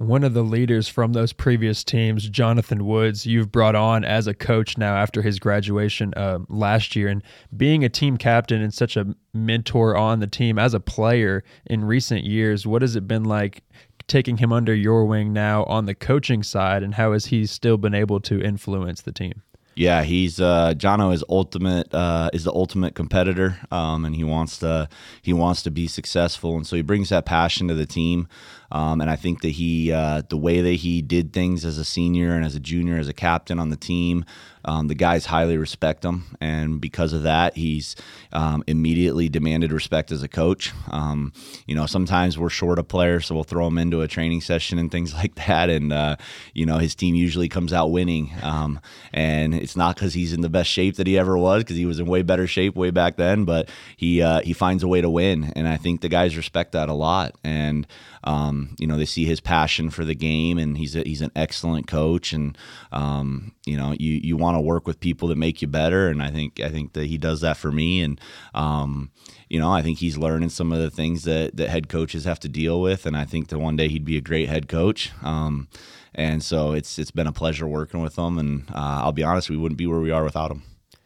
One 0.01 0.23
of 0.23 0.33
the 0.33 0.43
leaders 0.43 0.87
from 0.87 1.13
those 1.13 1.31
previous 1.31 1.83
teams, 1.83 2.27
Jonathan 2.27 2.85
Woods, 2.85 3.25
you've 3.25 3.51
brought 3.51 3.75
on 3.75 4.03
as 4.03 4.25
a 4.25 4.33
coach 4.33 4.77
now 4.77 4.95
after 4.95 5.21
his 5.21 5.39
graduation 5.39 6.13
uh, 6.15 6.39
last 6.49 6.95
year. 6.95 7.07
And 7.07 7.21
being 7.55 7.83
a 7.83 7.89
team 7.89 8.17
captain 8.17 8.61
and 8.61 8.73
such 8.73 8.97
a 8.97 9.15
mentor 9.33 9.95
on 9.95 10.19
the 10.19 10.27
team 10.27 10.57
as 10.57 10.73
a 10.73 10.79
player 10.79 11.43
in 11.67 11.85
recent 11.85 12.23
years, 12.23 12.65
what 12.65 12.81
has 12.81 12.95
it 12.95 13.07
been 13.07 13.23
like 13.23 13.63
taking 14.07 14.37
him 14.37 14.51
under 14.51 14.73
your 14.73 15.05
wing 15.05 15.33
now 15.33 15.63
on 15.65 15.85
the 15.85 15.95
coaching 15.95 16.41
side? 16.41 16.81
And 16.81 16.95
how 16.95 17.13
has 17.13 17.27
he 17.27 17.45
still 17.45 17.77
been 17.77 17.93
able 17.93 18.19
to 18.21 18.41
influence 18.41 19.01
the 19.01 19.11
team? 19.11 19.43
Yeah, 19.75 20.03
he's 20.03 20.41
uh, 20.41 20.73
Jono 20.75 21.13
is 21.13 21.23
ultimate 21.29 21.93
uh, 21.93 22.29
is 22.33 22.43
the 22.43 22.51
ultimate 22.51 22.93
competitor, 22.93 23.57
um, 23.71 24.03
and 24.03 24.13
he 24.13 24.23
wants 24.23 24.59
to 24.59 24.89
he 25.21 25.31
wants 25.31 25.63
to 25.63 25.71
be 25.71 25.87
successful, 25.87 26.57
and 26.57 26.67
so 26.67 26.75
he 26.75 26.81
brings 26.81 27.09
that 27.09 27.25
passion 27.25 27.69
to 27.69 27.73
the 27.73 27.85
team. 27.85 28.27
Um, 28.71 29.01
and 29.01 29.09
I 29.09 29.15
think 29.15 29.41
that 29.41 29.49
he, 29.49 29.91
uh, 29.91 30.23
the 30.29 30.37
way 30.37 30.61
that 30.61 30.75
he 30.75 31.01
did 31.01 31.33
things 31.33 31.65
as 31.65 31.77
a 31.77 31.85
senior 31.85 32.35
and 32.35 32.45
as 32.45 32.55
a 32.55 32.59
junior, 32.59 32.97
as 32.97 33.07
a 33.07 33.13
captain 33.13 33.59
on 33.59 33.69
the 33.69 33.77
team, 33.77 34.25
um, 34.63 34.87
the 34.87 34.95
guys 34.95 35.25
highly 35.25 35.57
respect 35.57 36.05
him, 36.05 36.35
and 36.39 36.79
because 36.79 37.13
of 37.13 37.23
that, 37.23 37.55
he's 37.55 37.95
um, 38.31 38.63
immediately 38.67 39.27
demanded 39.27 39.71
respect 39.71 40.11
as 40.11 40.21
a 40.21 40.27
coach. 40.27 40.71
Um, 40.91 41.33
you 41.65 41.73
know, 41.73 41.87
sometimes 41.87 42.37
we're 42.37 42.49
short 42.49 42.77
of 42.77 42.87
players, 42.87 43.25
so 43.25 43.33
we'll 43.33 43.43
throw 43.43 43.65
him 43.67 43.79
into 43.79 44.01
a 44.01 44.07
training 44.07 44.41
session 44.41 44.77
and 44.77 44.91
things 44.91 45.13
like 45.15 45.35
that, 45.35 45.69
and 45.69 45.91
uh, 45.91 46.17
you 46.53 46.65
know, 46.65 46.77
his 46.77 46.93
team 46.93 47.15
usually 47.15 47.49
comes 47.49 47.73
out 47.73 47.91
winning. 47.91 48.31
Um, 48.43 48.79
and 49.13 49.55
it's 49.55 49.75
not 49.75 49.95
because 49.95 50.13
he's 50.13 50.33
in 50.33 50.41
the 50.41 50.49
best 50.49 50.69
shape 50.69 50.97
that 50.97 51.07
he 51.07 51.17
ever 51.17 51.37
was, 51.37 51.63
because 51.63 51.77
he 51.77 51.85
was 51.85 51.99
in 51.99 52.05
way 52.05 52.21
better 52.21 52.45
shape 52.45 52.75
way 52.75 52.91
back 52.91 53.17
then, 53.17 53.45
but 53.45 53.69
he 53.97 54.21
uh, 54.21 54.41
he 54.41 54.53
finds 54.53 54.83
a 54.83 54.87
way 54.87 55.01
to 55.01 55.09
win, 55.09 55.51
and 55.55 55.67
I 55.67 55.77
think 55.77 56.01
the 56.01 56.09
guys 56.09 56.37
respect 56.37 56.73
that 56.73 56.87
a 56.87 56.93
lot. 56.93 57.33
And 57.43 57.87
um, 58.23 58.75
you 58.77 58.87
know, 58.87 58.97
they 58.97 59.05
see 59.05 59.25
his 59.25 59.39
passion 59.39 59.89
for 59.89 60.05
the 60.05 60.15
game, 60.15 60.57
and 60.57 60.77
he's 60.77 60.95
a, 60.95 61.01
he's 61.01 61.21
an 61.21 61.31
excellent 61.35 61.87
coach, 61.87 62.33
and 62.33 62.57
um, 62.91 63.53
you 63.65 63.77
know, 63.77 63.95
you 63.99 64.13
you 64.13 64.37
want 64.37 64.55
to 64.55 64.61
work 64.61 64.87
with 64.87 64.99
people 64.99 65.27
that 65.29 65.37
make 65.37 65.61
you 65.61 65.67
better, 65.67 66.07
and 66.07 66.21
I 66.21 66.29
think 66.29 66.59
I 66.59 66.69
think 66.69 66.93
that 66.93 67.05
he 67.05 67.17
does 67.17 67.41
that 67.41 67.57
for 67.57 67.71
me, 67.71 68.01
and 68.01 68.19
um, 68.53 69.11
you 69.49 69.59
know, 69.59 69.71
I 69.71 69.81
think 69.81 69.99
he's 69.99 70.17
learning 70.17 70.49
some 70.49 70.71
of 70.71 70.79
the 70.79 70.91
things 70.91 71.23
that 71.23 71.57
that 71.57 71.69
head 71.69 71.89
coaches 71.89 72.25
have 72.25 72.39
to 72.41 72.49
deal 72.49 72.81
with, 72.81 73.05
and 73.05 73.17
I 73.17 73.25
think 73.25 73.49
that 73.49 73.59
one 73.59 73.75
day 73.75 73.87
he'd 73.87 74.05
be 74.05 74.17
a 74.17 74.21
great 74.21 74.49
head 74.49 74.67
coach. 74.67 75.11
Um, 75.23 75.67
and 76.13 76.43
so 76.43 76.73
it's 76.73 76.99
it's 76.99 77.11
been 77.11 77.27
a 77.27 77.31
pleasure 77.31 77.67
working 77.67 78.01
with 78.01 78.17
him, 78.17 78.37
and 78.37 78.69
uh, 78.69 79.01
I'll 79.03 79.11
be 79.11 79.23
honest, 79.23 79.49
we 79.49 79.57
wouldn't 79.57 79.77
be 79.77 79.87
where 79.87 79.99
we 79.99 80.11
are 80.11 80.23
without 80.23 80.51
him 80.51 80.63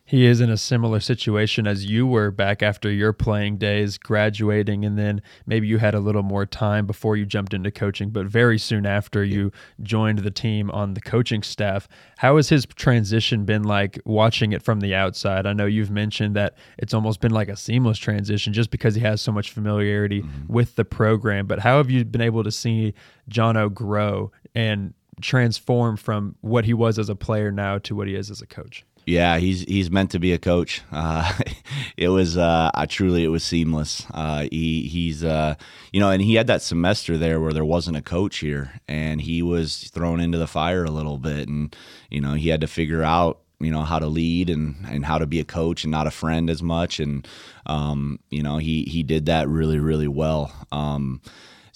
he 0.08 0.28
is 0.28 0.39
in 0.39 0.52
a 0.52 0.58
similar 0.58 1.00
situation 1.00 1.65
as 1.65 1.86
you 1.86 2.06
were 2.06 2.30
back 2.30 2.62
after 2.62 2.91
your 2.91 3.12
playing 3.12 3.58
days, 3.58 3.98
graduating, 3.98 4.86
and 4.86 5.00
then 5.00 5.20
maybe 5.48 5.68
you 5.68 5.80
had 5.80 5.96
a 5.96 6.00
little 6.00 6.22
more 6.22 6.46
time 6.46 6.86
before 6.86 7.18
you 7.18 7.26
jumped 7.26 7.56
into 7.56 7.72
coaching, 7.72 8.12
but 8.12 8.28
very 8.28 8.60
soon 8.60 8.86
after 8.86 9.24
you 9.24 9.52
joined 9.82 10.20
the 10.20 10.30
team 10.30 10.70
on 10.70 10.94
the 10.94 11.02
coaching 11.02 11.41
staff. 11.41 11.88
How 12.18 12.36
has 12.36 12.50
his 12.50 12.68
transition 12.76 13.46
been 13.46 13.63
like 13.63 14.00
watching 14.06 14.52
it 14.52 14.62
from 14.62 14.80
the 14.80 14.94
outside? 14.94 15.48
I 15.48 15.54
know 15.54 15.65
you've 15.65 15.89
mentioned 15.89 16.36
that 16.36 16.56
it's 16.78 16.94
almost 16.94 17.20
been 17.20 17.34
like 17.34 17.50
a 17.50 17.58
seamless 17.58 17.98
transition 17.98 18.54
just 18.54 18.70
because 18.70 18.94
he 18.94 19.02
has 19.02 19.22
so 19.22 19.32
much 19.32 19.50
familiarity 19.50 20.22
mm-hmm. 20.22 20.54
with 20.54 20.76
the 20.76 20.86
program, 20.86 21.48
but 21.48 21.60
how 21.60 21.78
have 21.78 21.89
you 21.89 22.06
been 22.06 22.22
able 22.22 22.44
to 22.44 22.52
see 22.52 22.94
Jono 23.28 23.74
grow 23.74 24.32
and 24.54 24.94
transform 25.20 25.98
from 25.98 26.36
what 26.41 26.65
he 26.65 26.76
was 26.76 27.00
as 27.00 27.10
a 27.10 27.15
player 27.15 27.52
now 27.52 27.80
to 27.80 27.96
what 27.96 28.08
he 28.08 28.13
is 28.13 28.30
as 28.30 28.44
a 28.44 28.46
coach? 28.46 28.86
Yeah, 29.06 29.38
he's 29.38 29.62
he's 29.62 29.91
meant 29.91 30.12
to 30.12 30.20
be 30.20 30.34
a 30.34 30.39
coach. 30.39 30.82
Uh, 30.91 31.32
it 31.98 32.10
was 32.10 32.38
uh, 32.38 32.72
I 32.74 32.86
truly 32.88 33.24
it 33.24 33.28
was 33.28 33.44
seamless. 33.44 34.06
Uh, 34.12 34.48
he 34.52 34.88
he's 34.88 35.24
uh, 35.24 35.56
you 35.94 36.00
know, 36.00 36.10
and 36.10 36.22
he 36.22 36.36
had 36.36 36.48
that 36.48 36.63
semester 36.63 37.18
there 37.18 37.39
where 37.39 37.54
there 37.54 37.65
wasn't 37.65 37.98
a 37.98 38.02
coach 38.02 38.38
here, 38.38 38.80
and 38.88 39.22
he 39.22 39.44
was 39.44 39.89
thrown 39.89 40.20
into 40.20 40.38
the 40.39 40.48
fire 40.48 40.84
a 40.84 40.91
little 40.91 41.20
bit, 41.20 41.48
and 41.48 41.76
you 42.10 42.20
know 42.20 42.34
he 42.34 42.50
had 42.50 42.62
to 42.62 42.68
figure 42.68 43.04
out 43.04 43.41
you 43.60 43.70
know 43.70 43.84
how 43.84 44.00
to 44.00 44.08
lead 44.08 44.50
and 44.50 44.76
and 44.89 45.06
how 45.06 45.20
to 45.20 45.28
be 45.28 45.39
a 45.39 45.46
coach 45.46 45.84
and 45.84 45.91
not 45.91 46.08
a 46.08 46.12
friend 46.12 46.50
as 46.50 46.63
much, 46.63 47.00
and 47.00 47.28
um, 47.68 48.20
you 48.32 48.41
know 48.41 48.58
he 48.58 48.86
he 48.86 49.04
did 49.04 49.28
that 49.28 49.48
really 49.48 49.80
really 49.80 50.08
well. 50.08 50.52
Um, 50.72 51.22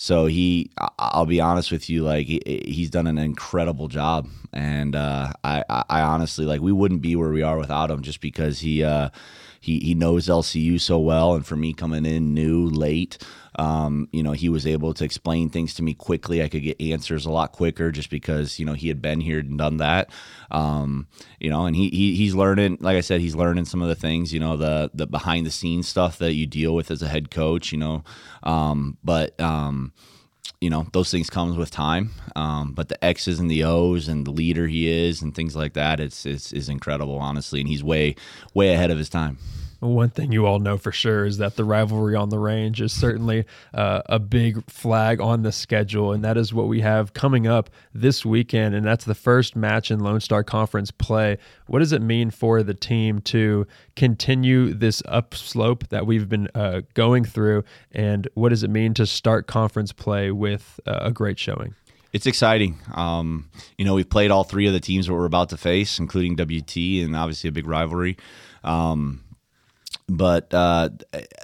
so 0.01 0.27
he, 0.27 0.71
I'll 0.97 1.25
be 1.25 1.41
honest 1.41 1.73
with 1.73 1.89
you, 1.89 2.03
like 2.03 2.25
he, 2.25 2.39
he's 2.45 2.89
done 2.89 3.05
an 3.05 3.17
incredible 3.17 3.89
job, 3.89 4.29
and 4.53 4.95
uh, 4.95 5.33
I, 5.43 5.61
I 5.67 5.99
honestly 5.99 6.45
like 6.45 6.61
we 6.61 6.71
wouldn't 6.71 7.01
be 7.01 7.17
where 7.17 7.31
we 7.31 7.41
are 7.41 7.57
without 7.57 7.91
him, 7.91 8.01
just 8.01 8.21
because 8.21 8.59
he, 8.59 8.81
uh, 8.81 9.09
he, 9.59 9.79
he 9.79 9.93
knows 9.93 10.27
LCU 10.27 10.79
so 10.79 10.99
well, 10.99 11.35
and 11.35 11.45
for 11.45 11.55
me 11.55 11.73
coming 11.73 12.05
in 12.05 12.33
new 12.33 12.67
late, 12.67 13.17
um, 13.55 14.07
you 14.13 14.23
know, 14.23 14.31
he 14.31 14.47
was 14.47 14.65
able 14.65 14.93
to 14.93 15.03
explain 15.03 15.49
things 15.49 15.73
to 15.75 15.83
me 15.83 15.93
quickly. 15.93 16.41
I 16.41 16.47
could 16.47 16.63
get 16.63 16.79
answers 16.79 17.25
a 17.25 17.31
lot 17.31 17.51
quicker 17.51 17.91
just 17.91 18.09
because 18.09 18.57
you 18.57 18.65
know 18.65 18.73
he 18.73 18.87
had 18.87 19.01
been 19.01 19.19
here 19.19 19.39
and 19.39 19.57
done 19.57 19.77
that. 19.77 20.11
Um, 20.49 21.07
you 21.39 21.49
know, 21.49 21.65
and 21.65 21.75
he, 21.75 21.89
he 21.89 22.15
he's 22.15 22.35
learning. 22.35 22.77
Like 22.79 22.95
I 22.95 23.01
said, 23.01 23.19
he's 23.19 23.35
learning 23.35 23.65
some 23.65 23.81
of 23.81 23.89
the 23.89 23.95
things. 23.95 24.33
You 24.33 24.39
know, 24.39 24.55
the 24.55 24.91
the 24.93 25.07
behind 25.07 25.45
the 25.45 25.51
scenes 25.51 25.89
stuff 25.89 26.17
that 26.19 26.33
you 26.33 26.45
deal 26.45 26.73
with 26.73 26.89
as 26.89 27.01
a 27.01 27.07
head 27.07 27.31
coach. 27.31 27.71
You 27.71 27.79
know, 27.79 28.03
um, 28.43 28.97
but 29.03 29.37
um, 29.41 29.91
you 30.61 30.69
know 30.69 30.87
those 30.91 31.09
things 31.11 31.29
comes 31.29 31.55
with 31.57 31.71
time. 31.71 32.11
Um, 32.35 32.73
but 32.73 32.89
the 32.89 33.03
x's 33.03 33.39
and 33.39 33.49
the 33.49 33.63
o's 33.63 34.07
and 34.07 34.25
the 34.25 34.31
leader 34.31 34.67
he 34.67 34.87
is 34.87 35.21
and 35.21 35.33
things 35.33 35.55
like 35.55 35.73
that 35.73 35.99
it's, 35.99 36.25
it's 36.25 36.51
is 36.51 36.69
incredible 36.69 37.17
honestly. 37.17 37.59
And 37.59 37.69
he's 37.69 37.83
way 37.83 38.15
way 38.53 38.73
ahead 38.73 38.91
of 38.91 38.97
his 38.97 39.09
time 39.09 39.37
one 39.79 40.09
thing 40.09 40.31
you 40.31 40.45
all 40.45 40.59
know 40.59 40.77
for 40.77 40.91
sure 40.91 41.25
is 41.25 41.37
that 41.37 41.55
the 41.55 41.63
rivalry 41.63 42.15
on 42.15 42.29
the 42.29 42.39
range 42.39 42.81
is 42.81 42.91
certainly 42.91 43.45
uh, 43.73 44.01
a 44.07 44.19
big 44.19 44.69
flag 44.69 45.21
on 45.21 45.43
the 45.43 45.51
schedule, 45.51 46.11
and 46.11 46.23
that 46.23 46.37
is 46.37 46.53
what 46.53 46.67
we 46.67 46.81
have 46.81 47.13
coming 47.13 47.47
up 47.47 47.69
this 47.93 48.25
weekend, 48.25 48.75
and 48.75 48.85
that's 48.85 49.05
the 49.05 49.15
first 49.15 49.55
match 49.55 49.89
in 49.89 49.99
Lone 49.99 50.19
Star 50.19 50.43
Conference 50.43 50.91
play. 50.91 51.37
What 51.67 51.79
does 51.79 51.93
it 51.93 52.01
mean 52.01 52.29
for 52.29 52.61
the 52.61 52.73
team 52.73 53.21
to 53.21 53.65
continue 53.95 54.73
this 54.73 55.01
upslope 55.05 55.87
that 55.89 56.05
we've 56.05 56.27
been 56.27 56.49
uh, 56.53 56.81
going 56.93 57.23
through, 57.23 57.63
and 57.91 58.27
what 58.33 58.49
does 58.49 58.63
it 58.63 58.69
mean 58.69 58.93
to 58.95 59.05
start 59.05 59.47
conference 59.47 59.93
play 59.93 60.31
with 60.31 60.79
uh, 60.85 60.99
a 61.01 61.11
great 61.11 61.39
showing? 61.39 61.73
It's 62.11 62.25
exciting. 62.25 62.79
Um, 62.93 63.49
you 63.77 63.85
know, 63.85 63.93
we've 63.93 64.09
played 64.09 64.31
all 64.31 64.43
three 64.43 64.65
of 64.65 64.73
the 64.73 64.79
teams 64.79 65.07
that 65.07 65.13
we're 65.13 65.25
about 65.25 65.49
to 65.49 65.57
face, 65.57 65.99
including 65.99 66.35
WT, 66.35 67.05
and 67.05 67.15
obviously 67.15 67.49
a 67.49 67.51
big 67.51 67.67
rivalry. 67.67 68.17
Um, 68.63 69.21
but 70.09 70.53
uh, 70.53 70.89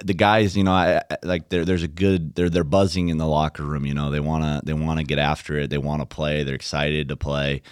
the 0.04 0.14
guys, 0.14 0.56
you 0.56 0.64
know, 0.64 0.72
I, 0.72 1.02
I, 1.10 1.16
like 1.22 1.48
there's 1.48 1.82
a 1.82 1.88
good 1.88 2.34
they're 2.34 2.50
they're 2.50 2.64
buzzing 2.64 3.08
in 3.08 3.18
the 3.18 3.26
locker 3.26 3.62
room. 3.62 3.86
You 3.86 3.94
know, 3.94 4.10
they 4.10 4.20
wanna 4.20 4.60
they 4.64 4.74
wanna 4.74 5.04
get 5.04 5.18
after 5.18 5.58
it. 5.58 5.70
They 5.70 5.78
want 5.78 6.02
to 6.02 6.06
play. 6.06 6.42
They're 6.42 6.54
excited 6.54 7.08
to 7.08 7.16
play. 7.16 7.62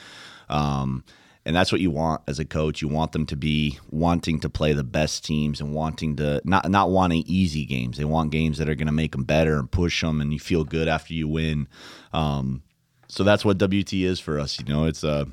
Um, 0.49 1.05
and 1.47 1.55
that's 1.55 1.71
what 1.71 1.81
you 1.81 1.91
want 1.91 2.23
as 2.27 2.39
a 2.39 2.45
coach. 2.45 2.81
You 2.81 2.89
want 2.89 3.13
them 3.13 3.27
to 3.27 3.37
be 3.37 3.79
wanting 3.91 4.41
to 4.41 4.49
play 4.49 4.73
the 4.73 4.85
best 4.85 5.25
teams 5.25 5.61
and 5.61 5.75
wanting 5.75 6.17
to 6.17 6.41
not 6.45 6.71
not 6.71 6.91
wanting 6.91 7.25
easy 7.27 7.65
games. 7.67 7.99
They 7.99 8.05
want 8.05 8.31
games 8.31 8.59
that 8.59 8.69
are 8.69 8.75
to 8.75 8.93
make 8.93 9.13
them 9.13 9.25
better 9.25 9.59
and 9.59 9.71
push 9.71 10.01
them, 10.01 10.21
and 10.21 10.33
you 10.33 10.39
feel 10.39 10.65
good 10.65 10.89
after 10.89 11.13
you 11.13 11.29
win. 11.29 11.69
Um, 12.13 12.63
so 13.09 13.25
that's 13.25 13.45
what 13.45 13.59
WT 13.59 13.93
is 13.93 14.21
for 14.21 14.39
us. 14.39 14.59
You 14.59 14.65
know, 14.65 14.85
it's 14.85 15.05
a 15.05 15.27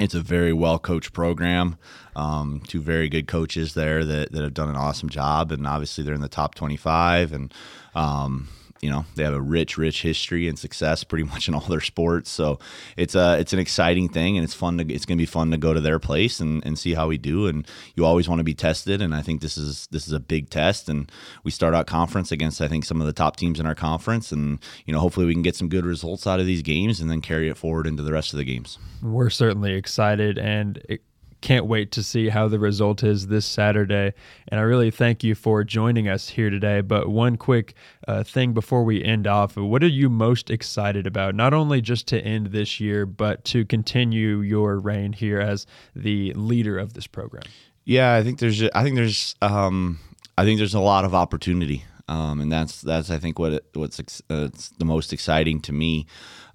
it's 0.00 0.14
a 0.14 0.20
very 0.20 0.52
well 0.52 0.78
coached 0.78 1.12
program. 1.12 1.76
Um, 2.16 2.62
two 2.66 2.80
very 2.80 3.08
good 3.08 3.26
coaches 3.26 3.74
there 3.74 4.04
that, 4.04 4.32
that 4.32 4.42
have 4.42 4.54
done 4.54 4.68
an 4.68 4.76
awesome 4.76 5.08
job, 5.08 5.52
and 5.52 5.66
obviously 5.66 6.04
they're 6.04 6.14
in 6.14 6.20
the 6.20 6.28
top 6.28 6.54
25. 6.54 7.32
And 7.32 7.54
um, 7.94 8.48
you 8.80 8.90
know 8.90 9.04
they 9.14 9.24
have 9.24 9.32
a 9.34 9.40
rich 9.40 9.78
rich 9.78 10.02
history 10.02 10.48
and 10.48 10.58
success 10.58 11.04
pretty 11.04 11.24
much 11.24 11.48
in 11.48 11.54
all 11.54 11.60
their 11.60 11.80
sports. 11.80 12.30
So 12.30 12.58
it's 12.96 13.14
a 13.14 13.38
it's 13.38 13.52
an 13.52 13.58
exciting 13.58 14.08
thing 14.08 14.36
and 14.36 14.44
it's 14.44 14.54
fun 14.54 14.78
to 14.78 14.92
it's 14.92 15.06
going 15.06 15.16
to 15.18 15.22
be 15.22 15.26
fun 15.26 15.50
to 15.50 15.56
go 15.56 15.72
to 15.72 15.80
their 15.80 15.98
place 15.98 16.40
and, 16.40 16.64
and 16.66 16.78
see 16.78 16.94
how 16.94 17.08
we 17.08 17.18
do. 17.18 17.46
And 17.46 17.66
you 17.94 18.04
always 18.04 18.28
want 18.28 18.40
to 18.40 18.44
be 18.44 18.54
tested. 18.54 19.00
And 19.00 19.14
i 19.14 19.22
think 19.22 19.40
this 19.40 19.56
is 19.56 19.86
this 19.90 20.06
is 20.06 20.12
a 20.12 20.20
big 20.20 20.50
test. 20.50 20.88
And 20.88 21.10
we 21.44 21.50
start 21.50 21.74
out 21.74 21.86
conference 21.86 22.32
against 22.32 22.60
i 22.60 22.68
think 22.68 22.84
some 22.84 23.00
of 23.00 23.06
the 23.06 23.12
top 23.12 23.36
teams 23.36 23.60
in 23.60 23.66
our 23.66 23.74
conference. 23.74 24.32
And 24.32 24.58
you 24.86 24.92
know 24.92 25.00
hopefully 25.00 25.26
we 25.26 25.32
can 25.34 25.42
get 25.42 25.56
some 25.56 25.68
good 25.68 25.86
results 25.86 26.26
out 26.26 26.40
of 26.40 26.46
these 26.46 26.62
games 26.62 27.00
and 27.00 27.10
then 27.10 27.20
carry 27.20 27.48
it 27.48 27.56
forward 27.56 27.86
into 27.86 28.02
the 28.02 28.12
rest 28.12 28.32
of 28.32 28.38
the 28.38 28.44
games. 28.44 28.78
We're 29.02 29.30
certainly 29.30 29.74
excited 29.74 30.38
and 30.38 30.78
it- 30.88 31.02
can't 31.44 31.66
wait 31.66 31.92
to 31.92 32.02
see 32.02 32.30
how 32.30 32.48
the 32.48 32.58
result 32.58 33.04
is 33.04 33.26
this 33.26 33.44
Saturday. 33.44 34.14
And 34.48 34.58
I 34.58 34.62
really 34.62 34.90
thank 34.90 35.22
you 35.22 35.34
for 35.34 35.62
joining 35.62 36.08
us 36.08 36.30
here 36.30 36.48
today. 36.48 36.80
But 36.80 37.10
one 37.10 37.36
quick 37.36 37.74
uh, 38.08 38.24
thing 38.24 38.54
before 38.54 38.82
we 38.82 39.04
end 39.04 39.26
off 39.26 39.54
what 39.56 39.84
are 39.84 39.88
you 39.88 40.08
most 40.08 40.48
excited 40.48 41.06
about, 41.06 41.34
not 41.34 41.52
only 41.52 41.82
just 41.82 42.08
to 42.08 42.18
end 42.18 42.46
this 42.46 42.80
year, 42.80 43.04
but 43.04 43.44
to 43.44 43.66
continue 43.66 44.40
your 44.40 44.80
reign 44.80 45.12
here 45.12 45.38
as 45.38 45.66
the 45.94 46.32
leader 46.32 46.78
of 46.78 46.94
this 46.94 47.06
program? 47.06 47.44
Yeah, 47.84 48.14
I 48.14 48.22
think 48.22 48.38
there's, 48.38 48.62
I 48.62 48.82
think 48.82 48.96
there's, 48.96 49.34
um, 49.42 50.00
I 50.38 50.44
think 50.44 50.56
there's 50.56 50.72
a 50.72 50.80
lot 50.80 51.04
of 51.04 51.14
opportunity. 51.14 51.84
Um, 52.08 52.40
and 52.40 52.52
that's 52.52 52.82
that's 52.82 53.10
I 53.10 53.18
think 53.18 53.38
what 53.38 53.52
it, 53.52 53.66
what's 53.72 53.98
uh, 54.28 54.48
the 54.78 54.84
most 54.84 55.12
exciting 55.12 55.60
to 55.60 55.72
me. 55.72 56.06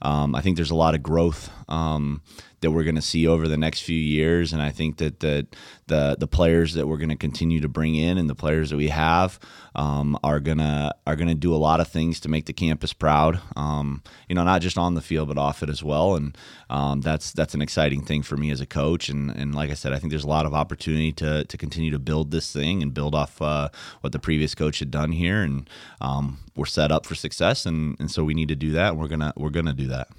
Um, 0.02 0.36
I 0.36 0.42
think 0.42 0.58
there's 0.58 0.70
a 0.70 0.76
lot 0.76 0.94
of 0.94 1.02
growth 1.02 1.50
um, 1.70 2.22
that 2.62 2.72
we're 2.72 2.84
going 2.84 2.96
to 2.96 3.02
see 3.02 3.26
over 3.26 3.48
the 3.48 3.58
next 3.58 3.82
few 3.82 3.98
years. 3.98 4.52
And 4.52 4.62
I 4.62 4.70
think 4.72 4.98
that 4.98 5.22
the 5.22 5.48
the 5.88 6.18
the 6.20 6.28
players 6.28 6.74
that 6.74 6.88
we're 6.88 6.98
going 6.98 7.10
to 7.10 7.16
continue 7.16 7.62
to 7.62 7.70
bring 7.70 7.96
in 7.96 8.18
and 8.18 8.30
the 8.30 8.36
players 8.36 8.70
that 8.70 8.78
we 8.78 8.90
have 8.90 9.40
um, 9.76 10.18
are 10.24 10.40
gonna 10.40 10.94
are 11.08 11.16
gonna 11.16 11.36
do 11.36 11.54
a 11.54 11.58
lot 11.58 11.80
of 11.80 11.88
things 11.88 12.20
to 12.22 12.30
make 12.30 12.46
the 12.46 12.54
campus 12.54 12.92
proud. 12.92 13.40
Um, 13.56 14.04
you 14.28 14.36
know, 14.36 14.44
not 14.44 14.62
just 14.62 14.78
on 14.78 14.96
the 14.96 15.02
field 15.02 15.30
but 15.30 15.38
off 15.38 15.64
it 15.64 15.70
as 15.70 15.84
well. 15.84 16.16
And 16.16 16.38
um, 16.70 17.02
that's 17.02 17.32
that's 17.32 17.54
an 17.54 17.62
exciting 17.62 18.04
thing 18.04 18.24
for 18.24 18.36
me 18.36 18.52
as 18.52 18.62
a 18.62 18.66
coach. 18.66 19.10
And 19.10 19.30
and 19.32 19.56
like 19.56 19.70
I 19.70 19.76
said, 19.76 19.94
I 19.94 20.00
think 20.00 20.12
there's 20.12 20.26
a 20.26 20.28
lot 20.28 20.46
of 20.46 20.54
opportunity 20.54 21.12
to 21.14 21.46
to 21.46 21.58
continue 21.58 21.92
to 21.92 22.00
build 22.00 22.32
this 22.32 22.52
thing 22.52 22.84
and 22.84 22.94
build 22.94 23.16
off 23.16 23.42
uh, 23.42 23.70
what 24.02 24.12
the 24.12 24.20
previous 24.20 24.54
coach 24.54 24.80
had 24.80 24.92
done 24.92 25.12
here. 25.12 25.42
And 25.42 25.70
um, 26.02 26.40
we're 26.56 26.66
set 26.66 26.92
up 26.92 27.06
for 27.06 27.16
success, 27.16 27.66
and 27.66 27.96
and 28.00 28.12
so 28.12 28.24
we 28.24 28.34
need 28.34 28.50
to 28.50 28.56
do 28.56 28.72
that. 28.72 28.90
And 28.90 29.00
we're 29.00 29.08
gonna 29.08 29.34
we're 29.38 29.50
gonna 29.50 29.74
do 29.74 29.88
that. 29.88 30.10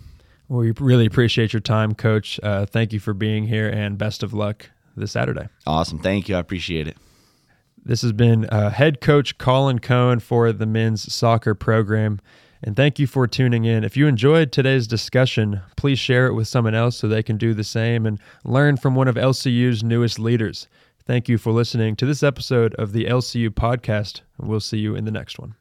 We 0.51 0.73
really 0.81 1.07
appreciate 1.07 1.53
your 1.53 1.61
time, 1.61 1.95
Coach. 1.95 2.41
Uh, 2.43 2.67
thank 2.67 2.93
you 2.93 2.99
for 2.99 3.15
being 3.15 3.47
here, 3.47 3.69
and 3.69 3.97
best 3.97 4.25
of 4.25 4.35
luck 4.35 4.69
this 4.97 5.13
Saturday. 5.13 5.49
Awesome. 5.65 6.01
Thank 6.01 6.29
you. 6.29 6.35
I 6.35 6.41
appreciate 6.41 6.89
it. 6.89 6.97
This 7.85 8.03
has 8.03 8.13
been 8.13 8.47
uh, 8.47 8.71
head 8.71 9.01
coach 9.01 9.39
Collin 9.39 9.79
Cone 9.79 10.19
for 10.19 10.53
the 10.53 10.67
men's 10.67 11.13
soccer 11.13 11.55
program. 11.55 12.21
And 12.65 12.75
thank 12.75 12.99
you 12.99 13.07
for 13.07 13.29
tuning 13.29 13.65
in. 13.65 13.85
If 13.85 13.97
you 13.97 14.09
enjoyed 14.09 14.51
today's 14.51 14.89
discussion, 14.89 15.63
please 15.77 16.01
share 16.01 16.27
it 16.27 16.35
with 16.35 16.49
someone 16.49 16.75
else 16.75 16.97
so 16.97 17.07
they 17.07 17.23
can 17.23 17.39
do 17.39 17.55
the 17.55 17.65
same 17.65 18.05
and 18.05 18.19
learn 18.45 18.77
from 18.77 18.97
one 18.97 19.09
of 19.09 19.15
LCU's 19.15 19.85
newest 19.85 20.19
leaders. 20.19 20.67
Thank 21.07 21.29
you 21.29 21.39
for 21.39 21.53
listening 21.53 21.95
to 21.97 22.07
this 22.07 22.25
episode 22.25 22.75
of 22.75 22.93
the 22.93 23.05
LCU 23.07 23.51
podcast. 23.51 24.23
We'll 24.37 24.61
see 24.61 24.79
you 24.79 24.97
in 24.97 25.05
the 25.05 25.13
next 25.13 25.39
one. 25.39 25.55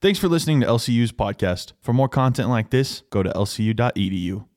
Thanks 0.00 0.20
for 0.20 0.28
listening 0.28 0.60
to 0.60 0.66
LCU's 0.66 1.10
podcast. 1.10 1.72
For 1.82 1.92
more 1.92 2.08
content 2.08 2.48
like 2.48 2.70
this, 2.70 3.02
go 3.10 3.24
to 3.24 3.30
lcu.edu. 3.30 4.47